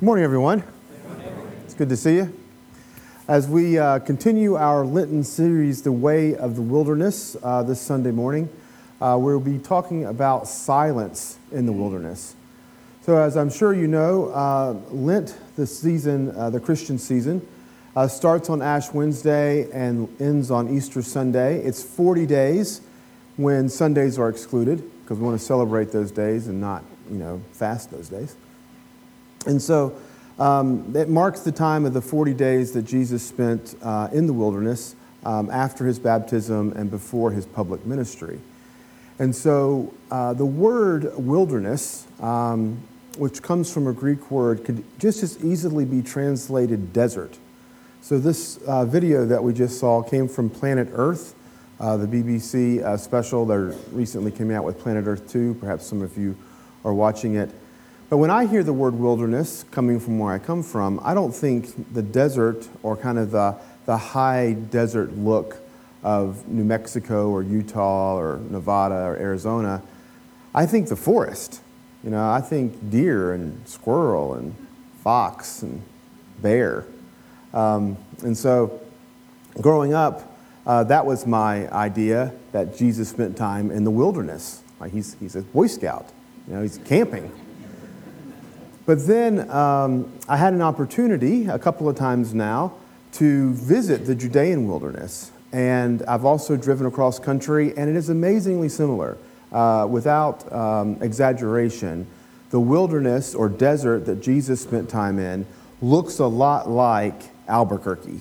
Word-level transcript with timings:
Good 0.00 0.06
morning, 0.06 0.24
everyone. 0.24 0.64
It's 1.66 1.74
good 1.74 1.90
to 1.90 1.96
see 1.98 2.14
you. 2.14 2.32
As 3.28 3.46
we 3.46 3.78
uh, 3.78 3.98
continue 3.98 4.56
our 4.56 4.82
Lenten 4.82 5.22
series, 5.22 5.82
The 5.82 5.92
Way 5.92 6.34
of 6.34 6.56
the 6.56 6.62
Wilderness, 6.62 7.36
uh, 7.42 7.62
this 7.64 7.82
Sunday 7.82 8.10
morning, 8.10 8.48
uh, 9.02 9.18
we'll 9.20 9.40
be 9.40 9.58
talking 9.58 10.06
about 10.06 10.48
silence 10.48 11.38
in 11.52 11.66
the 11.66 11.72
wilderness. 11.72 12.34
So, 13.02 13.18
as 13.18 13.36
I'm 13.36 13.50
sure 13.50 13.74
you 13.74 13.88
know, 13.88 14.30
uh, 14.30 14.72
Lent, 14.90 15.36
the 15.56 15.66
season, 15.66 16.34
uh, 16.34 16.48
the 16.48 16.60
Christian 16.60 16.98
season, 16.98 17.46
uh, 17.94 18.08
starts 18.08 18.48
on 18.48 18.62
Ash 18.62 18.90
Wednesday 18.94 19.70
and 19.70 20.08
ends 20.18 20.50
on 20.50 20.74
Easter 20.74 21.02
Sunday. 21.02 21.58
It's 21.58 21.82
40 21.82 22.24
days 22.24 22.80
when 23.36 23.68
Sundays 23.68 24.18
are 24.18 24.30
excluded 24.30 24.82
because 25.02 25.18
we 25.18 25.26
want 25.26 25.38
to 25.38 25.44
celebrate 25.44 25.92
those 25.92 26.10
days 26.10 26.46
and 26.46 26.58
not, 26.58 26.84
you 27.10 27.18
know, 27.18 27.42
fast 27.52 27.90
those 27.90 28.08
days. 28.08 28.34
And 29.46 29.60
so 29.60 29.96
um, 30.38 30.94
it 30.96 31.08
marks 31.08 31.40
the 31.40 31.52
time 31.52 31.84
of 31.84 31.92
the 31.92 32.00
40 32.00 32.34
days 32.34 32.72
that 32.72 32.82
Jesus 32.82 33.22
spent 33.22 33.76
uh, 33.82 34.08
in 34.12 34.26
the 34.26 34.32
wilderness 34.32 34.94
um, 35.24 35.50
after 35.50 35.86
his 35.86 35.98
baptism 35.98 36.72
and 36.76 36.90
before 36.90 37.30
his 37.30 37.46
public 37.46 37.84
ministry. 37.84 38.40
And 39.18 39.36
so 39.36 39.92
uh, 40.10 40.32
the 40.32 40.46
word 40.46 41.12
wilderness, 41.16 42.06
um, 42.20 42.82
which 43.18 43.42
comes 43.42 43.72
from 43.72 43.86
a 43.86 43.92
Greek 43.92 44.30
word, 44.30 44.64
could 44.64 44.82
just 44.98 45.22
as 45.22 45.44
easily 45.44 45.84
be 45.84 46.00
translated 46.00 46.94
desert. 46.94 47.36
So 48.00 48.18
this 48.18 48.56
uh, 48.66 48.86
video 48.86 49.26
that 49.26 49.44
we 49.44 49.52
just 49.52 49.78
saw 49.78 50.02
came 50.02 50.26
from 50.26 50.48
Planet 50.48 50.88
Earth, 50.92 51.34
uh, 51.78 51.98
the 51.98 52.06
BBC 52.06 52.82
uh, 52.82 52.96
special 52.96 53.44
that 53.46 53.76
recently 53.92 54.30
came 54.30 54.50
out 54.50 54.64
with 54.64 54.78
Planet 54.78 55.06
Earth 55.06 55.30
2. 55.30 55.58
Perhaps 55.60 55.86
some 55.86 56.00
of 56.00 56.16
you 56.16 56.34
are 56.82 56.94
watching 56.94 57.34
it. 57.34 57.50
But 58.10 58.16
when 58.16 58.30
I 58.30 58.46
hear 58.46 58.64
the 58.64 58.72
word 58.72 58.94
wilderness 58.96 59.64
coming 59.70 60.00
from 60.00 60.18
where 60.18 60.34
I 60.34 60.40
come 60.40 60.64
from, 60.64 60.98
I 61.04 61.14
don't 61.14 61.32
think 61.32 61.94
the 61.94 62.02
desert 62.02 62.68
or 62.82 62.96
kind 62.96 63.20
of 63.20 63.30
the, 63.30 63.56
the 63.86 63.96
high 63.96 64.54
desert 64.54 65.16
look 65.16 65.58
of 66.02 66.48
New 66.48 66.64
Mexico 66.64 67.30
or 67.30 67.44
Utah 67.44 68.16
or 68.16 68.40
Nevada 68.50 68.96
or 68.96 69.16
Arizona. 69.16 69.80
I 70.52 70.66
think 70.66 70.88
the 70.88 70.96
forest. 70.96 71.60
You 72.02 72.10
know, 72.10 72.28
I 72.28 72.40
think 72.40 72.90
deer 72.90 73.32
and 73.32 73.66
squirrel 73.68 74.34
and 74.34 74.56
fox 75.04 75.62
and 75.62 75.80
bear. 76.42 76.86
Um, 77.54 77.96
and 78.24 78.36
so 78.36 78.80
growing 79.60 79.94
up, 79.94 80.36
uh, 80.66 80.82
that 80.84 81.06
was 81.06 81.26
my 81.26 81.72
idea 81.72 82.32
that 82.50 82.76
Jesus 82.76 83.08
spent 83.08 83.36
time 83.36 83.70
in 83.70 83.84
the 83.84 83.90
wilderness. 83.92 84.64
Like 84.80 84.90
he's, 84.90 85.14
he's 85.20 85.36
a 85.36 85.42
Boy 85.42 85.68
Scout, 85.68 86.08
you 86.48 86.54
know, 86.54 86.62
he's 86.62 86.78
camping. 86.78 87.30
But 88.86 89.06
then 89.06 89.50
um, 89.50 90.12
I 90.28 90.36
had 90.36 90.52
an 90.52 90.62
opportunity 90.62 91.46
a 91.46 91.58
couple 91.58 91.88
of 91.88 91.96
times 91.96 92.34
now 92.34 92.74
to 93.12 93.52
visit 93.54 94.06
the 94.06 94.14
Judean 94.14 94.66
wilderness. 94.66 95.32
And 95.52 96.02
I've 96.04 96.24
also 96.24 96.56
driven 96.56 96.86
across 96.86 97.18
country, 97.18 97.76
and 97.76 97.90
it 97.90 97.96
is 97.96 98.08
amazingly 98.08 98.68
similar. 98.68 99.18
Uh, 99.52 99.84
without 99.90 100.50
um, 100.52 100.96
exaggeration, 101.02 102.06
the 102.50 102.60
wilderness 102.60 103.34
or 103.34 103.48
desert 103.48 104.06
that 104.06 104.22
Jesus 104.22 104.60
spent 104.60 104.88
time 104.88 105.18
in 105.18 105.44
looks 105.82 106.20
a 106.20 106.26
lot 106.26 106.70
like 106.70 107.20
Albuquerque 107.48 108.20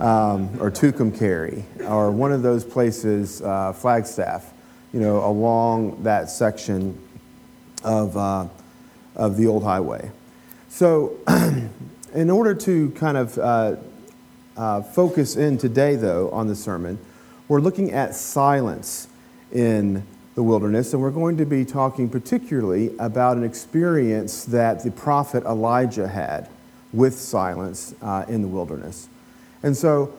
um, 0.00 0.48
or 0.58 0.70
Tucumcari 0.70 1.62
or 1.88 2.10
one 2.10 2.32
of 2.32 2.42
those 2.42 2.64
places, 2.64 3.42
uh, 3.42 3.74
Flagstaff, 3.74 4.54
you 4.94 5.00
know, 5.00 5.24
along 5.26 6.02
that 6.02 6.30
section 6.30 6.98
of. 7.84 8.16
Uh, 8.16 8.46
of 9.16 9.36
the 9.36 9.46
old 9.46 9.64
highway. 9.64 10.10
So, 10.68 11.16
in 12.14 12.30
order 12.30 12.54
to 12.54 12.90
kind 12.90 13.16
of 13.16 13.38
uh, 13.38 13.76
uh, 14.56 14.82
focus 14.82 15.36
in 15.36 15.58
today, 15.58 15.96
though, 15.96 16.30
on 16.30 16.46
the 16.46 16.54
sermon, 16.54 16.98
we're 17.48 17.60
looking 17.60 17.92
at 17.92 18.14
silence 18.14 19.08
in 19.52 20.06
the 20.34 20.42
wilderness, 20.42 20.92
and 20.92 21.00
we're 21.00 21.10
going 21.10 21.36
to 21.38 21.46
be 21.46 21.64
talking 21.64 22.08
particularly 22.08 22.94
about 22.98 23.36
an 23.36 23.44
experience 23.44 24.44
that 24.44 24.82
the 24.84 24.90
prophet 24.90 25.44
Elijah 25.44 26.08
had 26.08 26.48
with 26.92 27.18
silence 27.18 27.94
uh, 28.02 28.24
in 28.28 28.42
the 28.42 28.48
wilderness. 28.48 29.08
And 29.62 29.76
so, 29.76 30.14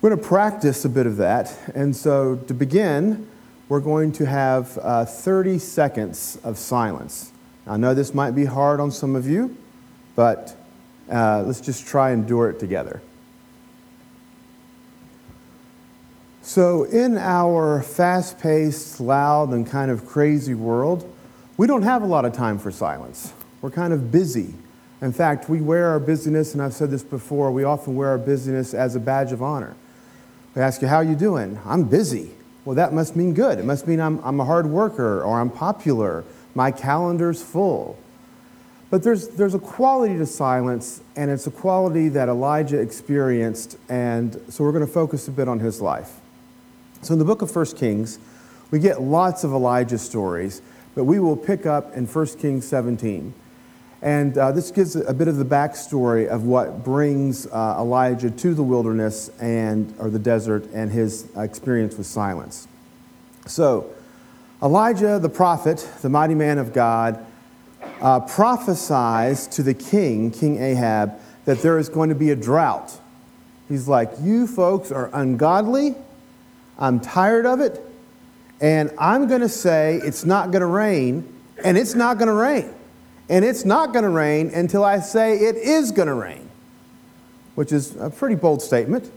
we're 0.00 0.10
going 0.10 0.22
to 0.22 0.28
practice 0.28 0.84
a 0.84 0.88
bit 0.88 1.06
of 1.06 1.16
that. 1.16 1.58
And 1.74 1.94
so, 1.96 2.36
to 2.36 2.54
begin, 2.54 3.28
we're 3.68 3.80
going 3.80 4.12
to 4.12 4.26
have 4.26 4.78
uh, 4.80 5.04
30 5.04 5.58
seconds 5.58 6.38
of 6.44 6.56
silence. 6.56 7.32
I 7.68 7.76
know 7.76 7.92
this 7.92 8.14
might 8.14 8.32
be 8.32 8.46
hard 8.46 8.80
on 8.80 8.90
some 8.90 9.14
of 9.14 9.26
you, 9.26 9.56
but 10.16 10.56
uh, 11.12 11.42
let's 11.42 11.60
just 11.60 11.86
try 11.86 12.10
and 12.10 12.22
endure 12.22 12.50
it 12.50 12.58
together. 12.58 13.02
So, 16.42 16.84
in 16.84 17.18
our 17.18 17.82
fast 17.82 18.38
paced, 18.38 19.00
loud, 19.00 19.50
and 19.50 19.66
kind 19.66 19.90
of 19.90 20.06
crazy 20.06 20.54
world, 20.54 21.14
we 21.58 21.66
don't 21.66 21.82
have 21.82 22.02
a 22.02 22.06
lot 22.06 22.24
of 22.24 22.32
time 22.32 22.58
for 22.58 22.70
silence. 22.70 23.34
We're 23.60 23.70
kind 23.70 23.92
of 23.92 24.10
busy. 24.10 24.54
In 25.02 25.12
fact, 25.12 25.50
we 25.50 25.60
wear 25.60 25.88
our 25.88 26.00
busyness, 26.00 26.54
and 26.54 26.62
I've 26.62 26.72
said 26.72 26.90
this 26.90 27.02
before, 27.02 27.52
we 27.52 27.64
often 27.64 27.96
wear 27.96 28.08
our 28.08 28.18
busyness 28.18 28.72
as 28.72 28.96
a 28.96 29.00
badge 29.00 29.30
of 29.30 29.42
honor. 29.42 29.76
We 30.54 30.62
ask 30.62 30.80
you, 30.80 30.88
How 30.88 30.96
are 30.96 31.04
you 31.04 31.16
doing? 31.16 31.60
I'm 31.66 31.84
busy. 31.84 32.30
Well, 32.64 32.76
that 32.76 32.92
must 32.92 33.14
mean 33.14 33.34
good. 33.34 33.58
It 33.58 33.64
must 33.64 33.86
mean 33.86 34.00
I'm, 34.00 34.18
I'm 34.24 34.40
a 34.40 34.44
hard 34.44 34.66
worker, 34.66 35.22
or 35.22 35.40
I'm 35.40 35.50
popular, 35.50 36.24
my 36.58 36.72
calendar's 36.72 37.40
full. 37.40 37.96
But 38.90 39.04
there's, 39.04 39.28
there's 39.28 39.54
a 39.54 39.60
quality 39.60 40.18
to 40.18 40.26
silence, 40.26 41.02
and 41.14 41.30
it's 41.30 41.46
a 41.46 41.52
quality 41.52 42.08
that 42.08 42.28
Elijah 42.28 42.80
experienced, 42.80 43.78
and 43.88 44.40
so 44.48 44.64
we're 44.64 44.72
going 44.72 44.84
to 44.84 44.92
focus 44.92 45.28
a 45.28 45.30
bit 45.30 45.46
on 45.46 45.60
his 45.60 45.80
life. 45.80 46.16
So 47.02 47.12
in 47.12 47.20
the 47.20 47.24
book 47.24 47.42
of 47.42 47.54
1 47.54 47.64
Kings, 47.76 48.18
we 48.72 48.80
get 48.80 49.00
lots 49.00 49.44
of 49.44 49.52
Elijah 49.52 49.98
stories, 49.98 50.60
but 50.96 51.04
we 51.04 51.20
will 51.20 51.36
pick 51.36 51.64
up 51.64 51.94
in 51.94 52.06
1 52.06 52.26
Kings 52.38 52.66
17. 52.66 53.32
And 54.02 54.36
uh, 54.36 54.50
this 54.50 54.72
gives 54.72 54.96
a 54.96 55.14
bit 55.14 55.28
of 55.28 55.36
the 55.36 55.44
backstory 55.44 56.26
of 56.26 56.42
what 56.42 56.82
brings 56.82 57.46
uh, 57.46 57.76
Elijah 57.78 58.32
to 58.32 58.54
the 58.54 58.64
wilderness 58.64 59.30
and 59.40 59.94
or 60.00 60.10
the 60.10 60.18
desert 60.18 60.64
and 60.72 60.90
his 60.90 61.28
experience 61.36 61.96
with 61.96 62.06
silence. 62.08 62.66
So, 63.46 63.92
Elijah 64.62 65.18
the 65.20 65.28
prophet, 65.28 65.88
the 66.02 66.08
mighty 66.08 66.34
man 66.34 66.58
of 66.58 66.72
God, 66.72 67.24
uh, 68.00 68.20
prophesies 68.20 69.46
to 69.48 69.62
the 69.62 69.74
king, 69.74 70.30
King 70.30 70.60
Ahab, 70.60 71.18
that 71.44 71.62
there 71.62 71.78
is 71.78 71.88
going 71.88 72.08
to 72.08 72.14
be 72.14 72.30
a 72.30 72.36
drought. 72.36 72.98
He's 73.68 73.86
like, 73.86 74.10
You 74.20 74.46
folks 74.46 74.90
are 74.90 75.10
ungodly. 75.12 75.94
I'm 76.78 77.00
tired 77.00 77.46
of 77.46 77.60
it. 77.60 77.80
And 78.60 78.90
I'm 78.98 79.28
going 79.28 79.40
to 79.40 79.48
say 79.48 80.00
it's 80.02 80.24
not 80.24 80.50
going 80.50 80.60
to 80.60 80.66
rain, 80.66 81.32
and 81.62 81.78
it's 81.78 81.94
not 81.94 82.18
going 82.18 82.28
to 82.28 82.34
rain. 82.34 82.74
And 83.28 83.44
it's 83.44 83.64
not 83.64 83.92
going 83.92 84.04
to 84.04 84.10
rain 84.10 84.50
until 84.54 84.82
I 84.82 85.00
say 85.00 85.38
it 85.38 85.56
is 85.56 85.92
going 85.92 86.08
to 86.08 86.14
rain, 86.14 86.48
which 87.54 87.72
is 87.72 87.94
a 87.96 88.10
pretty 88.10 88.34
bold 88.34 88.62
statement. 88.62 89.12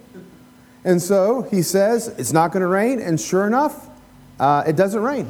And 0.84 1.02
so 1.02 1.44
he 1.44 1.62
says 1.62 2.10
it's 2.10 2.34
not 2.34 2.52
going 2.52 2.62
to 2.62 2.68
rain, 2.68 3.00
and 3.00 3.20
sure 3.20 3.48
enough, 3.48 3.88
uh, 4.42 4.64
it 4.66 4.76
doesn't 4.76 5.02
rain. 5.02 5.30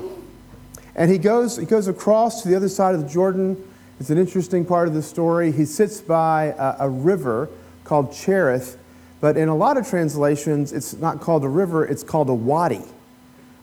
And 0.95 1.11
he 1.11 1.17
goes, 1.17 1.57
he 1.57 1.65
goes 1.65 1.87
across 1.87 2.41
to 2.43 2.47
the 2.47 2.55
other 2.55 2.69
side 2.69 2.95
of 2.95 3.03
the 3.03 3.09
Jordan. 3.09 3.61
It's 3.99 4.09
an 4.09 4.17
interesting 4.17 4.65
part 4.65 4.87
of 4.87 4.93
the 4.93 5.03
story. 5.03 5.51
He 5.51 5.65
sits 5.65 5.99
by 5.99 6.55
a, 6.57 6.85
a 6.85 6.89
river 6.89 7.49
called 7.83 8.13
Cherith, 8.13 8.77
but 9.19 9.35
in 9.35 9.49
a 9.49 9.55
lot 9.55 9.77
of 9.77 9.87
translations, 9.87 10.71
it's 10.71 10.93
not 10.93 11.19
called 11.19 11.43
a 11.43 11.49
river, 11.49 11.85
it's 11.85 12.03
called 12.03 12.29
a 12.29 12.33
wadi, 12.33 12.83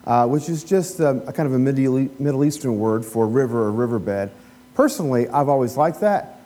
uh, 0.05 0.27
which 0.27 0.51
is 0.51 0.63
just 0.63 1.01
a, 1.01 1.23
a, 1.27 1.33
kind 1.33 1.47
of 1.47 1.55
a 1.55 1.59
Middle 1.59 2.45
Eastern 2.45 2.79
word 2.79 3.05
for 3.05 3.27
river 3.27 3.65
or 3.65 3.73
riverbed. 3.73 4.31
Personally, 4.75 5.29
I've 5.29 5.49
always 5.49 5.79
liked 5.79 6.01
that 6.01 6.41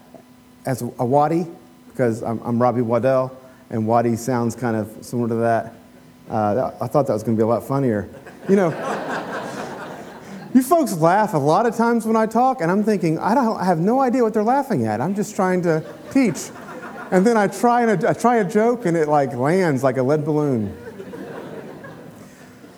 as 0.64 0.80
a, 0.80 0.86
a 1.00 1.04
wadi 1.04 1.46
because 1.88 2.22
I'm, 2.22 2.40
I'm, 2.44 2.62
Robby 2.62 2.82
Waddell, 2.82 3.36
and 3.68 3.84
wadi 3.86 4.14
sounds 4.14 4.54
kind 4.54 4.76
of 4.76 4.96
similar 5.04 5.28
to 5.28 5.34
that. 5.34 5.74
Uh, 6.30 6.70
I 6.80 6.86
thought 6.86 7.08
that 7.08 7.12
was 7.12 7.24
going 7.24 7.36
to 7.36 7.40
be 7.40 7.44
a 7.44 7.46
lot 7.46 7.66
funnier. 7.66 8.08
You 8.48 8.56
know, 8.56 8.70
you 10.52 10.62
folks 10.62 10.94
laugh 10.96 11.32
a 11.32 11.38
lot 11.38 11.64
of 11.64 11.76
times 11.76 12.04
when 12.04 12.16
I 12.16 12.26
talk, 12.26 12.60
and 12.60 12.72
I'm 12.72 12.82
thinking, 12.82 13.18
I, 13.18 13.34
don't, 13.34 13.56
I 13.56 13.64
have 13.64 13.78
no 13.78 14.00
idea 14.00 14.22
what 14.22 14.34
they're 14.34 14.42
laughing 14.42 14.84
at. 14.84 15.00
I'm 15.00 15.14
just 15.14 15.36
trying 15.36 15.62
to 15.62 15.84
teach. 16.10 16.50
And 17.12 17.24
then 17.24 17.36
I 17.36 17.46
try, 17.46 17.82
and 17.82 18.04
I 18.04 18.12
try 18.14 18.36
a 18.36 18.44
joke, 18.44 18.84
and 18.84 18.96
it 18.96 19.06
like 19.06 19.32
lands 19.34 19.84
like 19.84 19.96
a 19.96 20.02
lead 20.02 20.24
balloon. 20.24 20.76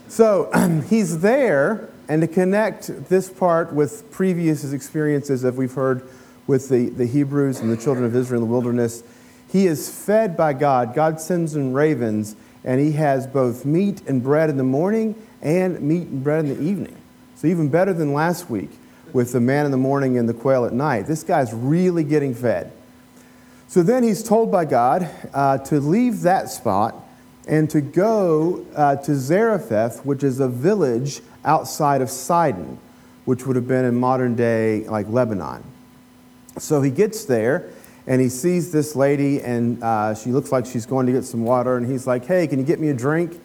So 0.08 0.50
he's 0.90 1.20
there, 1.20 1.88
and 2.08 2.20
to 2.20 2.28
connect 2.28 3.08
this 3.08 3.30
part 3.30 3.72
with 3.72 4.10
previous 4.10 4.70
experiences 4.70 5.40
that 5.42 5.54
we've 5.54 5.72
heard 5.72 6.06
with 6.46 6.68
the, 6.68 6.90
the 6.90 7.06
Hebrews 7.06 7.60
and 7.60 7.72
the 7.72 7.76
children 7.76 8.04
of 8.04 8.14
Israel 8.14 8.42
in 8.42 8.48
the 8.48 8.52
wilderness, 8.52 9.02
he 9.50 9.66
is 9.66 9.88
fed 9.88 10.36
by 10.36 10.52
God. 10.52 10.94
God 10.94 11.22
sends 11.22 11.56
him 11.56 11.72
ravens, 11.72 12.36
and 12.64 12.80
he 12.80 12.92
has 12.92 13.26
both 13.26 13.64
meat 13.64 14.02
and 14.06 14.22
bread 14.22 14.50
in 14.50 14.58
the 14.58 14.62
morning 14.62 15.14
and 15.44 15.80
meat 15.80 16.08
and 16.08 16.24
bread 16.24 16.46
in 16.46 16.56
the 16.56 16.62
evening. 16.62 16.96
So, 17.36 17.46
even 17.46 17.68
better 17.68 17.92
than 17.92 18.12
last 18.12 18.50
week 18.50 18.70
with 19.14 19.32
the 19.32 19.40
man 19.40 19.64
in 19.64 19.70
the 19.70 19.78
morning 19.78 20.18
and 20.18 20.28
the 20.28 20.34
quail 20.34 20.66
at 20.66 20.72
night. 20.72 21.06
This 21.06 21.22
guy's 21.22 21.54
really 21.54 22.04
getting 22.04 22.34
fed. 22.34 22.72
So 23.68 23.82
then 23.82 24.02
he's 24.02 24.22
told 24.22 24.52
by 24.52 24.66
God 24.66 25.08
uh, 25.32 25.58
to 25.58 25.80
leave 25.80 26.22
that 26.22 26.50
spot 26.50 26.96
and 27.46 27.70
to 27.70 27.80
go 27.80 28.66
uh, 28.74 28.96
to 28.96 29.14
Zarephath, 29.14 30.04
which 30.04 30.22
is 30.22 30.40
a 30.40 30.48
village 30.48 31.20
outside 31.44 32.02
of 32.02 32.10
Sidon, 32.10 32.78
which 33.24 33.46
would 33.46 33.56
have 33.56 33.68
been 33.68 33.84
in 33.84 33.94
modern 33.94 34.34
day 34.34 34.86
like 34.88 35.08
Lebanon. 35.08 35.62
So 36.58 36.82
he 36.82 36.90
gets 36.90 37.24
there 37.24 37.70
and 38.06 38.20
he 38.20 38.28
sees 38.28 38.70
this 38.70 38.94
lady, 38.94 39.40
and 39.40 39.82
uh, 39.82 40.14
she 40.14 40.30
looks 40.30 40.52
like 40.52 40.66
she's 40.66 40.84
going 40.84 41.06
to 41.06 41.12
get 41.12 41.24
some 41.24 41.42
water. 41.42 41.78
And 41.78 41.90
he's 41.90 42.06
like, 42.06 42.26
Hey, 42.26 42.46
can 42.46 42.58
you 42.58 42.64
get 42.64 42.78
me 42.78 42.90
a 42.90 42.94
drink? 42.94 43.40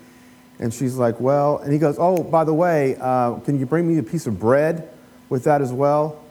And 0.60 0.74
she's 0.74 0.96
like, 0.96 1.20
Well, 1.20 1.58
and 1.60 1.72
he 1.72 1.80
goes, 1.80 1.96
Oh, 1.98 2.24
by 2.24 2.44
the 2.44 2.54
way, 2.54 2.98
uh, 3.00 3.36
can 3.36 3.60
you 3.60 3.66
bring 3.66 3.88
me 3.88 3.98
a 3.98 4.04
piece 4.04 4.28
of 4.28 4.40
bread 4.40 4.90
with 5.30 5.46
that 5.46 5.62
as 5.62 5.72
well? 5.72 6.24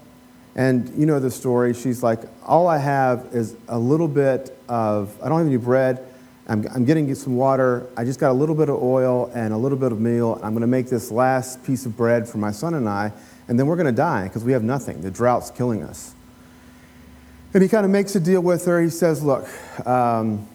And 0.54 0.88
you 0.98 1.06
know 1.06 1.20
the 1.20 1.30
story. 1.30 1.72
She's 1.74 2.02
like, 2.02 2.20
All 2.44 2.66
I 2.66 2.78
have 2.78 3.28
is 3.32 3.56
a 3.68 3.78
little 3.78 4.08
bit 4.08 4.56
of, 4.68 5.16
I 5.22 5.28
don't 5.28 5.38
have 5.38 5.46
any 5.46 5.56
bread. 5.56 6.04
I'm, 6.46 6.66
I'm 6.74 6.84
getting 6.84 7.14
some 7.14 7.36
water. 7.36 7.86
I 7.96 8.04
just 8.04 8.18
got 8.18 8.30
a 8.30 8.34
little 8.34 8.54
bit 8.54 8.70
of 8.70 8.82
oil 8.82 9.30
and 9.34 9.52
a 9.52 9.56
little 9.56 9.76
bit 9.76 9.92
of 9.92 10.00
meal. 10.00 10.40
I'm 10.42 10.52
going 10.52 10.62
to 10.62 10.66
make 10.66 10.88
this 10.88 11.10
last 11.10 11.62
piece 11.62 11.84
of 11.84 11.96
bread 11.96 12.26
for 12.26 12.38
my 12.38 12.50
son 12.52 12.74
and 12.74 12.88
I, 12.88 13.12
and 13.48 13.58
then 13.58 13.66
we're 13.66 13.76
going 13.76 13.86
to 13.86 13.92
die 13.92 14.24
because 14.24 14.44
we 14.44 14.52
have 14.52 14.62
nothing. 14.62 15.02
The 15.02 15.10
drought's 15.10 15.50
killing 15.50 15.82
us. 15.82 16.14
And 17.52 17.62
he 17.62 17.68
kind 17.68 17.84
of 17.84 17.90
makes 17.90 18.14
a 18.14 18.20
deal 18.20 18.40
with 18.40 18.64
her. 18.66 18.80
He 18.82 18.90
says, 18.90 19.22
Look, 19.22 19.46
um, 19.86 20.46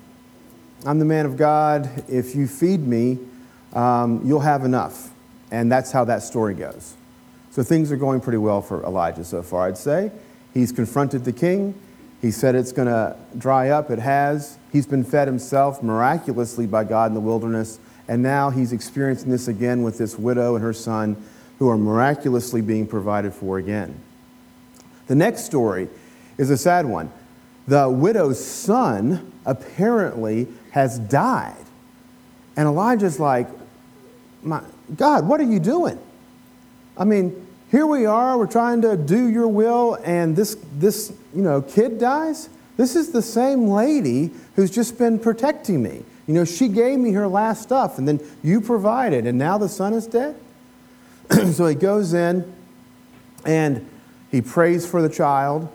I'm 0.86 1.00
the 1.00 1.06
man 1.06 1.25
of 1.25 1.38
God. 1.38 1.90
If 2.08 2.36
you 2.36 2.48
feed 2.48 2.86
me, 2.86 3.20
um, 3.74 4.22
you'll 4.24 4.40
have 4.40 4.64
enough. 4.64 5.12
And 5.52 5.72
that's 5.72 5.92
how 5.92 6.06
that 6.06 6.24
story 6.24 6.54
goes. 6.56 6.96
So 7.52 7.62
things 7.62 7.92
are 7.92 7.98
going 7.98 8.22
pretty 8.22 8.40
well 8.40 8.62
for 8.62 8.84
Elijah 8.84 9.24
so 9.24 9.44
far, 9.44 9.68
I'd 9.68 9.78
say. 9.78 10.12
He's 10.54 10.72
confronted 10.72 11.25
the 11.25 11.34
king. 11.34 11.80
He 12.22 12.31
said 12.31 12.56
it's 12.56 12.72
going 12.72 12.88
to 12.88 13.16
dry 13.38 13.70
up. 13.70 13.92
It 13.92 14.00
has. 14.00 14.58
He's 14.72 14.88
been 14.88 15.04
fed 15.04 15.28
himself 15.28 15.84
miraculously 15.84 16.66
by 16.66 16.86
God 16.86 17.12
in 17.12 17.14
the 17.14 17.20
wilderness. 17.20 17.80
And 18.08 18.24
now 18.24 18.50
he's 18.50 18.74
experiencing 18.74 19.30
this 19.30 19.48
again 19.48 19.84
with 19.84 19.98
this 19.98 20.18
widow 20.18 20.56
and 20.56 20.64
her 20.64 20.74
son 20.74 21.24
who 21.60 21.70
are 21.70 21.78
miraculously 21.78 22.62
being 22.62 22.88
provided 22.88 23.34
for 23.34 23.58
again. 23.58 24.00
The 25.08 25.16
next 25.16 25.46
story 25.46 25.90
is 26.38 26.50
a 26.50 26.58
sad 26.58 26.86
one. 26.86 27.12
The 27.68 27.90
widow's 27.90 28.44
son 28.44 29.31
apparently 29.46 30.48
has 30.72 31.00
died. 31.00 31.56
And 32.56 32.68
Elijah's 32.68 33.20
like, 33.20 33.48
My, 34.44 34.62
God, 34.95 35.28
what 35.28 35.40
are 35.40 35.45
you 35.45 35.60
doing? 35.60 36.00
I 36.98 37.06
mean, 37.06 37.48
here 37.72 37.88
we 37.88 38.06
are, 38.06 38.38
we're 38.38 38.45
trying 38.45 38.81
to 38.84 38.95
do 38.95 39.28
your 39.28 39.48
will, 39.48 39.98
and 40.04 40.36
this, 40.36 40.56
this 40.78 41.12
you 41.34 41.42
know, 41.42 41.62
kid 41.62 42.00
dies? 42.00 42.50
This 42.78 42.95
is 42.95 43.12
the 43.12 43.22
same 43.22 43.68
lady 43.68 44.31
who's 44.56 44.69
just 44.69 44.98
been 44.98 45.18
protecting 45.18 45.81
me. 45.81 46.04
You 46.28 46.34
know, 46.34 46.45
she 46.45 46.68
gave 46.68 47.00
me 47.00 47.12
her 47.13 47.28
last 47.28 47.63
stuff, 47.63 47.98
and 47.98 48.07
then 48.07 48.19
you 48.44 48.62
provided, 48.62 49.25
and 49.25 49.38
now 49.38 49.57
the 49.57 49.69
son 49.69 49.94
is 49.94 50.07
dead? 50.07 50.36
so 51.54 51.66
he 51.66 51.75
goes 51.75 52.13
in 52.13 52.54
and 53.46 53.88
he 54.31 54.42
prays 54.42 54.86
for 54.86 55.01
the 55.01 55.10
child. 55.10 55.68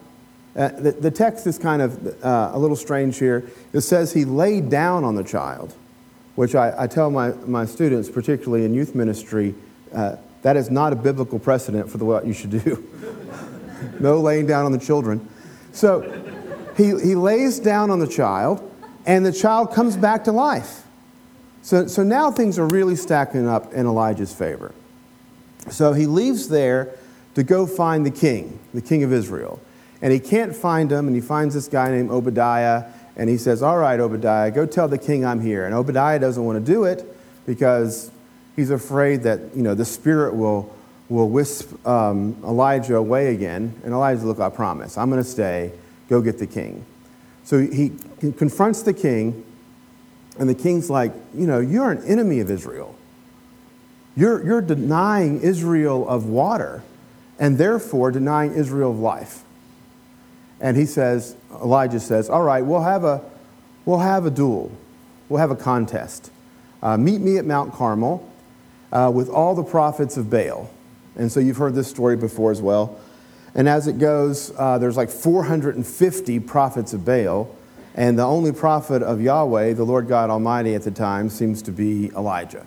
Uh, 0.56 0.68
the, 0.68 0.92
the, 0.92 1.10
text 1.10 1.46
is 1.46 1.58
kind 1.58 1.82
of 1.82 2.24
uh, 2.24 2.50
a 2.52 2.58
little 2.58 2.76
strange 2.76 3.18
here. 3.18 3.48
It 3.72 3.82
says 3.82 4.12
he 4.12 4.24
laid 4.24 4.70
down 4.70 5.04
on 5.04 5.14
the 5.14 5.22
child, 5.22 5.74
which 6.38 6.54
I, 6.54 6.84
I 6.84 6.86
tell 6.86 7.10
my, 7.10 7.32
my 7.46 7.66
students, 7.66 8.08
particularly 8.08 8.64
in 8.64 8.72
youth 8.72 8.94
ministry, 8.94 9.56
uh, 9.92 10.14
that 10.42 10.56
is 10.56 10.70
not 10.70 10.92
a 10.92 10.96
biblical 10.96 11.40
precedent 11.40 11.90
for 11.90 11.98
the, 11.98 12.04
what 12.04 12.28
you 12.28 12.32
should 12.32 12.50
do. 12.50 12.88
no 13.98 14.20
laying 14.20 14.46
down 14.46 14.64
on 14.64 14.70
the 14.70 14.78
children. 14.78 15.28
So 15.72 16.02
he, 16.76 16.90
he 16.90 17.16
lays 17.16 17.58
down 17.58 17.90
on 17.90 17.98
the 17.98 18.06
child, 18.06 18.62
and 19.04 19.26
the 19.26 19.32
child 19.32 19.72
comes 19.72 19.96
back 19.96 20.22
to 20.24 20.32
life. 20.32 20.84
So, 21.62 21.88
so 21.88 22.04
now 22.04 22.30
things 22.30 22.56
are 22.56 22.68
really 22.68 22.94
stacking 22.94 23.48
up 23.48 23.72
in 23.72 23.86
Elijah's 23.86 24.32
favor. 24.32 24.72
So 25.70 25.92
he 25.92 26.06
leaves 26.06 26.48
there 26.48 26.94
to 27.34 27.42
go 27.42 27.66
find 27.66 28.06
the 28.06 28.12
king, 28.12 28.60
the 28.72 28.80
king 28.80 29.02
of 29.02 29.12
Israel. 29.12 29.60
And 30.00 30.12
he 30.12 30.20
can't 30.20 30.54
find 30.54 30.92
him, 30.92 31.08
and 31.08 31.16
he 31.16 31.20
finds 31.20 31.54
this 31.54 31.66
guy 31.66 31.90
named 31.90 32.12
Obadiah, 32.12 32.84
and 33.18 33.28
he 33.28 33.36
says, 33.36 33.62
All 33.62 33.76
right, 33.76 33.98
Obadiah, 33.98 34.50
go 34.50 34.64
tell 34.64 34.88
the 34.88 34.96
king 34.96 35.26
I'm 35.26 35.40
here. 35.40 35.66
And 35.66 35.74
Obadiah 35.74 36.20
doesn't 36.20 36.42
want 36.42 36.64
to 36.64 36.72
do 36.72 36.84
it 36.84 37.04
because 37.44 38.10
he's 38.56 38.70
afraid 38.70 39.24
that 39.24 39.40
you 39.54 39.62
know, 39.62 39.74
the 39.74 39.84
Spirit 39.84 40.34
will, 40.34 40.74
will 41.08 41.28
wisp 41.28 41.84
um, 41.86 42.36
Elijah 42.44 42.96
away 42.96 43.34
again. 43.34 43.74
And 43.84 43.92
Elijah's, 43.92 44.24
Look, 44.24 44.38
I 44.38 44.48
promise, 44.48 44.96
I'm 44.96 45.10
going 45.10 45.22
to 45.22 45.28
stay. 45.28 45.72
Go 46.08 46.22
get 46.22 46.38
the 46.38 46.46
king. 46.46 46.86
So 47.44 47.58
he 47.58 47.92
confronts 48.20 48.82
the 48.82 48.94
king, 48.94 49.44
and 50.38 50.48
the 50.48 50.54
king's 50.54 50.88
like, 50.88 51.12
You 51.34 51.46
know, 51.46 51.58
you're 51.58 51.90
an 51.90 52.04
enemy 52.04 52.40
of 52.40 52.50
Israel. 52.50 52.94
You're, 54.16 54.44
you're 54.44 54.62
denying 54.62 55.40
Israel 55.42 56.08
of 56.08 56.26
water, 56.26 56.82
and 57.38 57.58
therefore 57.58 58.10
denying 58.10 58.54
Israel 58.54 58.90
of 58.90 58.98
life. 58.98 59.42
And 60.60 60.76
he 60.76 60.86
says, 60.86 61.36
Elijah 61.52 62.00
says, 62.00 62.28
All 62.28 62.42
right, 62.42 62.64
we'll 62.64 62.82
have 62.82 63.04
a, 63.04 63.22
we'll 63.84 63.98
have 63.98 64.26
a 64.26 64.30
duel. 64.30 64.72
We'll 65.28 65.40
have 65.40 65.50
a 65.50 65.56
contest. 65.56 66.30
Uh, 66.82 66.96
meet 66.96 67.20
me 67.20 67.38
at 67.38 67.44
Mount 67.44 67.72
Carmel 67.72 68.28
uh, 68.92 69.10
with 69.14 69.28
all 69.28 69.54
the 69.54 69.62
prophets 69.62 70.16
of 70.16 70.30
Baal. 70.30 70.70
And 71.16 71.30
so 71.30 71.40
you've 71.40 71.56
heard 71.56 71.74
this 71.74 71.88
story 71.88 72.16
before 72.16 72.50
as 72.50 72.62
well. 72.62 72.98
And 73.54 73.68
as 73.68 73.88
it 73.88 73.98
goes, 73.98 74.52
uh, 74.56 74.78
there's 74.78 74.96
like 74.96 75.10
450 75.10 76.40
prophets 76.40 76.92
of 76.92 77.04
Baal. 77.04 77.54
And 77.94 78.18
the 78.18 78.24
only 78.24 78.52
prophet 78.52 79.02
of 79.02 79.20
Yahweh, 79.20 79.72
the 79.72 79.84
Lord 79.84 80.06
God 80.06 80.30
Almighty 80.30 80.74
at 80.74 80.82
the 80.82 80.90
time, 80.90 81.28
seems 81.28 81.62
to 81.62 81.72
be 81.72 82.10
Elijah. 82.16 82.64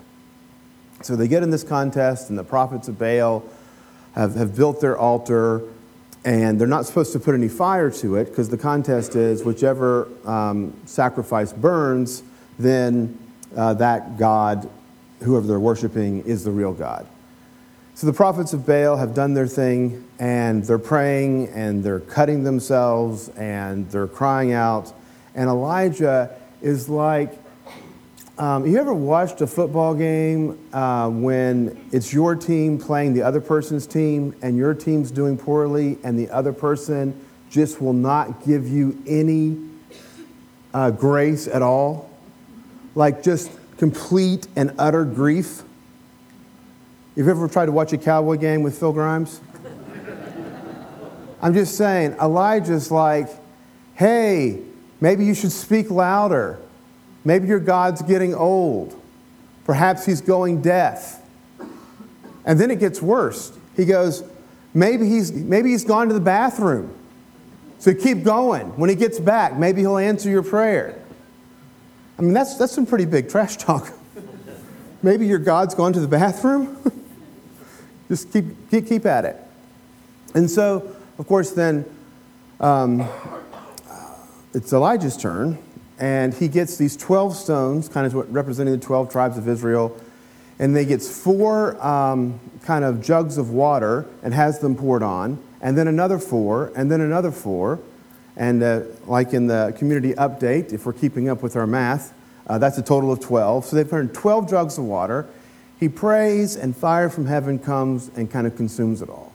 So 1.01 1.15
they 1.15 1.27
get 1.27 1.41
in 1.41 1.49
this 1.49 1.63
contest, 1.63 2.29
and 2.29 2.37
the 2.37 2.43
prophets 2.43 2.87
of 2.87 2.99
Baal 2.99 3.43
have, 4.13 4.35
have 4.35 4.55
built 4.55 4.81
their 4.81 4.97
altar 4.97 5.61
and 6.23 6.59
they're 6.59 6.67
not 6.67 6.85
supposed 6.85 7.13
to 7.13 7.19
put 7.19 7.33
any 7.33 7.47
fire 7.47 7.89
to 7.89 8.15
it 8.15 8.25
because 8.25 8.49
the 8.49 8.57
contest 8.57 9.15
is 9.15 9.43
whichever 9.43 10.07
um, 10.25 10.73
sacrifice 10.85 11.51
burns, 11.51 12.23
then 12.59 13.17
uh, 13.55 13.73
that 13.75 14.17
God, 14.17 14.69
whoever 15.21 15.47
they're 15.47 15.59
worshiping, 15.59 16.23
is 16.25 16.43
the 16.43 16.51
real 16.51 16.73
God. 16.73 17.07
So 17.95 18.07
the 18.07 18.13
prophets 18.13 18.53
of 18.53 18.65
Baal 18.65 18.97
have 18.97 19.13
done 19.13 19.33
their 19.33 19.47
thing, 19.47 20.07
and 20.19 20.63
they're 20.63 20.79
praying, 20.79 21.49
and 21.49 21.83
they're 21.83 21.99
cutting 21.99 22.43
themselves, 22.43 23.29
and 23.29 23.89
they're 23.91 24.07
crying 24.07 24.53
out. 24.53 24.93
And 25.35 25.49
Elijah 25.49 26.35
is 26.61 26.87
like, 26.87 27.37
um, 28.41 28.65
you 28.65 28.79
ever 28.79 28.91
watched 28.91 29.39
a 29.41 29.45
football 29.45 29.93
game 29.93 30.57
uh, 30.73 31.07
when 31.07 31.87
it's 31.91 32.11
your 32.11 32.35
team 32.35 32.79
playing 32.79 33.13
the 33.13 33.21
other 33.21 33.39
person's 33.39 33.85
team 33.85 34.33
and 34.41 34.57
your 34.57 34.73
team's 34.73 35.11
doing 35.11 35.37
poorly 35.37 35.99
and 36.03 36.17
the 36.17 36.27
other 36.31 36.51
person 36.51 37.13
just 37.51 37.79
will 37.79 37.93
not 37.93 38.43
give 38.43 38.67
you 38.67 38.99
any 39.05 39.59
uh, 40.73 40.89
grace 40.89 41.47
at 41.47 41.61
all? 41.61 42.09
Like 42.95 43.21
just 43.21 43.51
complete 43.77 44.47
and 44.55 44.73
utter 44.79 45.05
grief? 45.05 45.61
You've 47.15 47.27
ever 47.27 47.47
tried 47.47 47.67
to 47.67 47.71
watch 47.71 47.93
a 47.93 47.97
Cowboy 47.99 48.37
game 48.37 48.63
with 48.63 48.79
Phil 48.79 48.91
Grimes? 48.91 49.39
I'm 51.43 51.53
just 51.53 51.77
saying, 51.77 52.13
Elijah's 52.19 52.89
like, 52.89 53.29
hey, 53.93 54.63
maybe 54.99 55.25
you 55.25 55.35
should 55.35 55.51
speak 55.51 55.91
louder. 55.91 56.59
Maybe 57.23 57.47
your 57.47 57.59
God's 57.59 58.01
getting 58.01 58.33
old. 58.33 58.99
Perhaps 59.65 60.05
he's 60.05 60.21
going 60.21 60.61
deaf. 60.61 61.21
And 62.45 62.59
then 62.59 62.71
it 62.71 62.79
gets 62.79 63.01
worse. 63.01 63.57
He 63.75 63.85
goes, 63.85 64.23
maybe 64.73 65.07
he's, 65.07 65.31
maybe 65.31 65.69
he's 65.69 65.83
gone 65.83 66.07
to 66.07 66.13
the 66.13 66.19
bathroom. 66.19 66.93
So 67.79 67.93
keep 67.93 68.23
going. 68.23 68.77
When 68.77 68.89
he 68.89 68.95
gets 68.95 69.19
back, 69.19 69.57
maybe 69.57 69.81
he'll 69.81 69.97
answer 69.97 70.29
your 70.29 70.43
prayer. 70.43 71.01
I 72.17 72.21
mean, 72.21 72.33
that's, 72.33 72.57
that's 72.57 72.73
some 72.73 72.85
pretty 72.85 73.05
big 73.05 73.29
trash 73.29 73.57
talk. 73.57 73.91
maybe 75.03 75.25
your 75.27 75.39
God's 75.39 75.75
gone 75.75 75.93
to 75.93 75.99
the 75.99 76.07
bathroom. 76.07 76.77
Just 78.07 78.31
keep, 78.33 78.45
keep, 78.69 78.87
keep 78.87 79.05
at 79.05 79.25
it. 79.25 79.37
And 80.33 80.49
so, 80.49 80.95
of 81.17 81.27
course, 81.27 81.51
then 81.51 81.85
um, 82.59 83.07
it's 84.53 84.73
Elijah's 84.73 85.17
turn 85.17 85.57
and 86.01 86.33
he 86.33 86.47
gets 86.47 86.77
these 86.77 86.97
12 86.97 87.37
stones, 87.37 87.87
kind 87.87 88.07
of 88.07 88.15
representing 88.33 88.73
the 88.73 88.83
12 88.83 89.11
tribes 89.11 89.37
of 89.37 89.47
Israel, 89.47 89.95
and 90.57 90.75
they 90.75 90.83
gets 90.83 91.07
four 91.23 91.81
um, 91.85 92.39
kind 92.63 92.83
of 92.83 93.03
jugs 93.03 93.37
of 93.37 93.51
water 93.51 94.07
and 94.23 94.33
has 94.33 94.59
them 94.59 94.75
poured 94.75 95.03
on, 95.03 95.41
and 95.61 95.77
then 95.77 95.87
another 95.87 96.17
four, 96.17 96.73
and 96.75 96.91
then 96.91 97.01
another 97.01 97.31
four. 97.31 97.79
And 98.35 98.63
uh, 98.63 98.81
like 99.05 99.33
in 99.33 99.45
the 99.45 99.75
community 99.77 100.13
update, 100.13 100.73
if 100.73 100.87
we're 100.87 100.93
keeping 100.93 101.29
up 101.29 101.43
with 101.43 101.55
our 101.55 101.67
math, 101.67 102.13
uh, 102.47 102.57
that's 102.57 102.79
a 102.79 102.81
total 102.81 103.11
of 103.11 103.19
12. 103.19 103.65
So 103.65 103.75
they've 103.75 103.89
turned 103.89 104.13
12 104.15 104.49
jugs 104.49 104.79
of 104.79 104.85
water. 104.85 105.29
He 105.79 105.87
prays, 105.87 106.55
and 106.55 106.75
fire 106.75 107.09
from 107.11 107.27
heaven 107.27 107.59
comes 107.59 108.09
and 108.15 108.29
kind 108.29 108.47
of 108.47 108.55
consumes 108.55 109.03
it 109.03 109.09
all. 109.09 109.33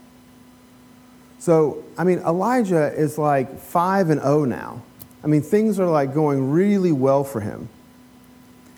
So, 1.38 1.85
I 1.96 2.02
mean, 2.02 2.18
Elijah 2.20 2.92
is 2.92 3.18
like 3.18 3.56
5 3.61 4.11
and 4.11 4.20
0 4.20 4.46
now. 4.46 4.82
I 5.26 5.28
mean, 5.28 5.42
things 5.42 5.80
are 5.80 5.88
like 5.88 6.14
going 6.14 6.52
really 6.52 6.92
well 6.92 7.25
for 7.25 7.40
him. 7.40 7.68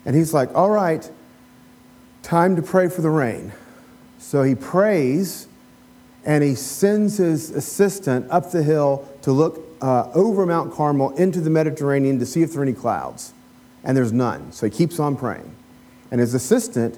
And 0.03 0.15
he's 0.15 0.33
like, 0.33 0.49
all 0.55 0.71
right, 0.71 1.07
time 2.23 2.55
to 2.55 2.63
pray 2.63 2.89
for 2.89 3.03
the 3.03 3.11
rain. 3.11 3.53
So 4.17 4.41
he 4.41 4.55
prays 4.55 5.47
and 6.25 6.43
he 6.43 6.55
sends 6.55 7.17
his 7.17 7.51
assistant 7.51 8.25
up 8.31 8.49
the 8.49 8.63
hill 8.63 9.07
to 9.21 9.31
look 9.31 9.63
uh, 9.79 10.09
over 10.15 10.43
Mount 10.47 10.73
Carmel 10.73 11.15
into 11.17 11.39
the 11.39 11.51
Mediterranean 11.51 12.17
to 12.17 12.25
see 12.25 12.41
if 12.41 12.53
there 12.53 12.61
are 12.61 12.63
any 12.63 12.73
clouds. 12.73 13.31
And 13.83 13.95
there's 13.95 14.11
none. 14.11 14.51
So 14.51 14.65
he 14.65 14.71
keeps 14.71 14.99
on 14.99 15.17
praying. 15.17 15.55
And 16.09 16.19
his 16.19 16.33
assistant, 16.33 16.97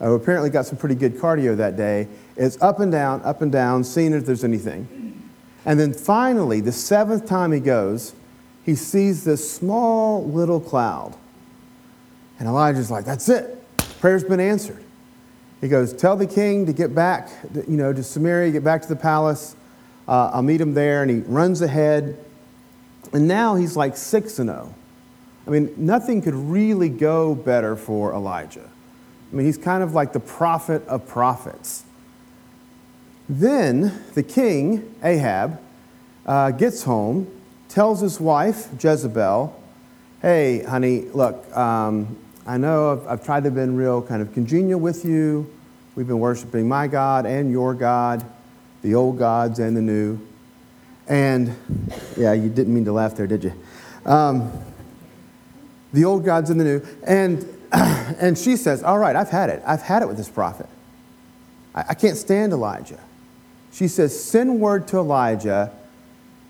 who 0.00 0.14
apparently 0.14 0.50
got 0.50 0.66
some 0.66 0.76
pretty 0.76 0.96
good 0.96 1.14
cardio 1.14 1.56
that 1.56 1.76
day, 1.76 2.08
is 2.34 2.60
up 2.60 2.80
and 2.80 2.90
down, 2.90 3.22
up 3.22 3.42
and 3.42 3.52
down, 3.52 3.84
seeing 3.84 4.12
if 4.12 4.26
there's 4.26 4.42
anything. 4.42 5.22
And 5.64 5.78
then 5.78 5.94
finally, 5.94 6.60
the 6.60 6.72
seventh 6.72 7.26
time 7.26 7.52
he 7.52 7.60
goes, 7.60 8.14
he 8.68 8.74
sees 8.74 9.24
this 9.24 9.50
small 9.50 10.28
little 10.28 10.60
cloud. 10.60 11.16
And 12.38 12.46
Elijah's 12.46 12.90
like, 12.90 13.06
that's 13.06 13.30
it. 13.30 13.64
Prayer's 13.98 14.24
been 14.24 14.40
answered. 14.40 14.84
He 15.62 15.68
goes, 15.68 15.94
tell 15.94 16.16
the 16.16 16.26
king 16.26 16.66
to 16.66 16.74
get 16.74 16.94
back, 16.94 17.30
you 17.54 17.78
know, 17.78 17.94
to 17.94 18.02
Samaria, 18.02 18.52
get 18.52 18.62
back 18.62 18.82
to 18.82 18.88
the 18.88 18.94
palace. 18.94 19.56
Uh, 20.06 20.32
I'll 20.34 20.42
meet 20.42 20.60
him 20.60 20.74
there. 20.74 21.00
And 21.00 21.10
he 21.10 21.20
runs 21.20 21.62
ahead. 21.62 22.22
And 23.14 23.26
now 23.26 23.54
he's 23.54 23.74
like 23.74 23.96
6 23.96 24.38
and 24.38 24.50
0. 24.50 24.74
I 25.46 25.50
mean, 25.50 25.72
nothing 25.78 26.20
could 26.20 26.34
really 26.34 26.90
go 26.90 27.34
better 27.34 27.74
for 27.74 28.12
Elijah. 28.12 28.68
I 29.32 29.34
mean, 29.34 29.46
he's 29.46 29.56
kind 29.56 29.82
of 29.82 29.94
like 29.94 30.12
the 30.12 30.20
prophet 30.20 30.86
of 30.88 31.08
prophets. 31.08 31.84
Then 33.30 34.04
the 34.12 34.22
king, 34.22 34.94
Ahab, 35.02 35.58
uh, 36.26 36.50
gets 36.50 36.82
home, 36.82 37.32
tells 37.68 38.00
his 38.00 38.20
wife, 38.20 38.68
Jezebel, 38.82 39.54
Hey, 40.20 40.64
honey, 40.64 41.02
look, 41.02 41.56
um, 41.56 42.18
I 42.44 42.56
know 42.56 42.92
I've, 42.92 43.06
I've 43.06 43.24
tried 43.24 43.44
to 43.44 43.52
be 43.52 43.60
real 43.60 44.02
kind 44.02 44.20
of 44.20 44.32
congenial 44.32 44.80
with 44.80 45.04
you. 45.04 45.48
We've 45.94 46.08
been 46.08 46.18
worshiping 46.18 46.66
my 46.66 46.88
God 46.88 47.24
and 47.24 47.52
your 47.52 47.72
God, 47.74 48.24
the 48.82 48.94
old 48.96 49.18
gods 49.18 49.60
and 49.60 49.76
the 49.76 49.82
new. 49.82 50.18
And 51.06 51.54
yeah, 52.16 52.32
you 52.32 52.48
didn't 52.48 52.74
mean 52.74 52.84
to 52.86 52.92
laugh 52.92 53.14
there, 53.14 53.28
did 53.28 53.44
you? 53.44 53.52
Um, 54.04 54.50
the 55.92 56.04
old 56.04 56.24
gods 56.24 56.50
and 56.50 56.58
the 56.58 56.64
new. 56.64 56.86
And, 57.06 57.46
and 57.72 58.36
she 58.36 58.56
says, 58.56 58.82
All 58.82 58.98
right, 58.98 59.14
I've 59.14 59.30
had 59.30 59.50
it. 59.50 59.62
I've 59.66 59.82
had 59.82 60.02
it 60.02 60.08
with 60.08 60.16
this 60.16 60.28
prophet. 60.28 60.68
I, 61.74 61.84
I 61.90 61.94
can't 61.94 62.16
stand 62.16 62.52
Elijah. 62.52 63.00
She 63.72 63.88
says, 63.88 64.18
Send 64.18 64.60
word 64.60 64.88
to 64.88 64.98
Elijah 64.98 65.72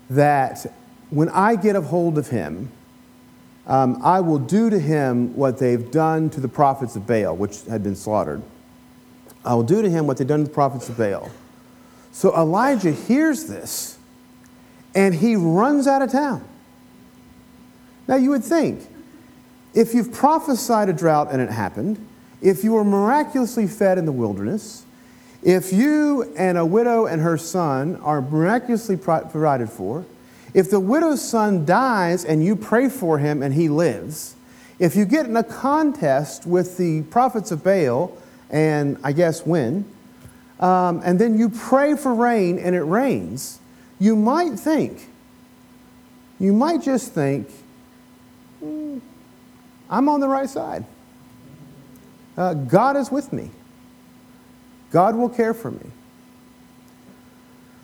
that 0.09 0.65
when 1.09 1.29
I 1.29 1.55
get 1.55 1.75
a 1.75 1.81
hold 1.81 2.17
of 2.17 2.29
him, 2.29 2.71
um, 3.67 4.01
I 4.03 4.19
will 4.19 4.39
do 4.39 4.69
to 4.69 4.79
him 4.79 5.35
what 5.35 5.59
they've 5.59 5.91
done 5.91 6.29
to 6.31 6.39
the 6.39 6.47
prophets 6.47 6.95
of 6.95 7.05
Baal, 7.05 7.35
which 7.35 7.63
had 7.65 7.83
been 7.83 7.95
slaughtered. 7.95 8.41
I 9.45 9.53
will 9.53 9.63
do 9.63 9.81
to 9.81 9.89
him 9.89 10.07
what 10.07 10.17
they've 10.17 10.27
done 10.27 10.39
to 10.39 10.45
the 10.45 10.53
prophets 10.53 10.89
of 10.89 10.97
Baal. 10.97 11.29
So 12.11 12.35
Elijah 12.35 12.91
hears 12.91 13.45
this 13.45 13.97
and 14.95 15.13
he 15.13 15.35
runs 15.35 15.87
out 15.87 16.01
of 16.01 16.11
town. 16.11 16.47
Now 18.07 18.15
you 18.15 18.31
would 18.31 18.43
think, 18.43 18.87
if 19.73 19.93
you've 19.93 20.11
prophesied 20.11 20.89
a 20.89 20.93
drought 20.93 21.29
and 21.31 21.41
it 21.41 21.51
happened, 21.51 22.05
if 22.41 22.63
you 22.63 22.73
were 22.73 22.83
miraculously 22.83 23.67
fed 23.67 23.97
in 23.97 24.05
the 24.05 24.11
wilderness, 24.11 24.83
if 25.43 25.71
you 25.71 26.33
and 26.35 26.57
a 26.57 26.65
widow 26.65 27.05
and 27.05 27.21
her 27.21 27.37
son 27.37 27.97
are 27.97 28.21
miraculously 28.21 28.97
provided 28.97 29.69
for, 29.69 30.05
if 30.53 30.69
the 30.69 30.79
widow's 30.79 31.21
son 31.21 31.65
dies 31.65 32.25
and 32.25 32.43
you 32.43 32.55
pray 32.55 32.89
for 32.89 33.19
him 33.19 33.43
and 33.43 33.53
he 33.53 33.69
lives, 33.69 34.35
if 34.79 34.95
you 34.95 35.05
get 35.05 35.25
in 35.25 35.35
a 35.35 35.43
contest 35.43 36.45
with 36.45 36.77
the 36.77 37.03
prophets 37.03 37.51
of 37.51 37.63
Baal 37.63 38.17
and 38.49 38.97
I 39.03 39.11
guess 39.11 39.45
win, 39.45 39.85
um, 40.59 41.01
and 41.03 41.19
then 41.19 41.37
you 41.37 41.49
pray 41.49 41.95
for 41.95 42.13
rain 42.13 42.57
and 42.57 42.75
it 42.75 42.83
rains, 42.83 43.59
you 43.99 44.15
might 44.15 44.57
think, 44.57 45.09
you 46.39 46.53
might 46.53 46.81
just 46.81 47.13
think, 47.13 47.49
hmm, 48.59 48.99
I'm 49.89 50.07
on 50.09 50.19
the 50.19 50.27
right 50.27 50.49
side. 50.49 50.85
Uh, 52.37 52.53
God 52.53 52.95
is 52.95 53.11
with 53.11 53.33
me. 53.33 53.51
God 54.91 55.15
will 55.15 55.29
care 55.29 55.53
for 55.53 55.71
me. 55.71 55.91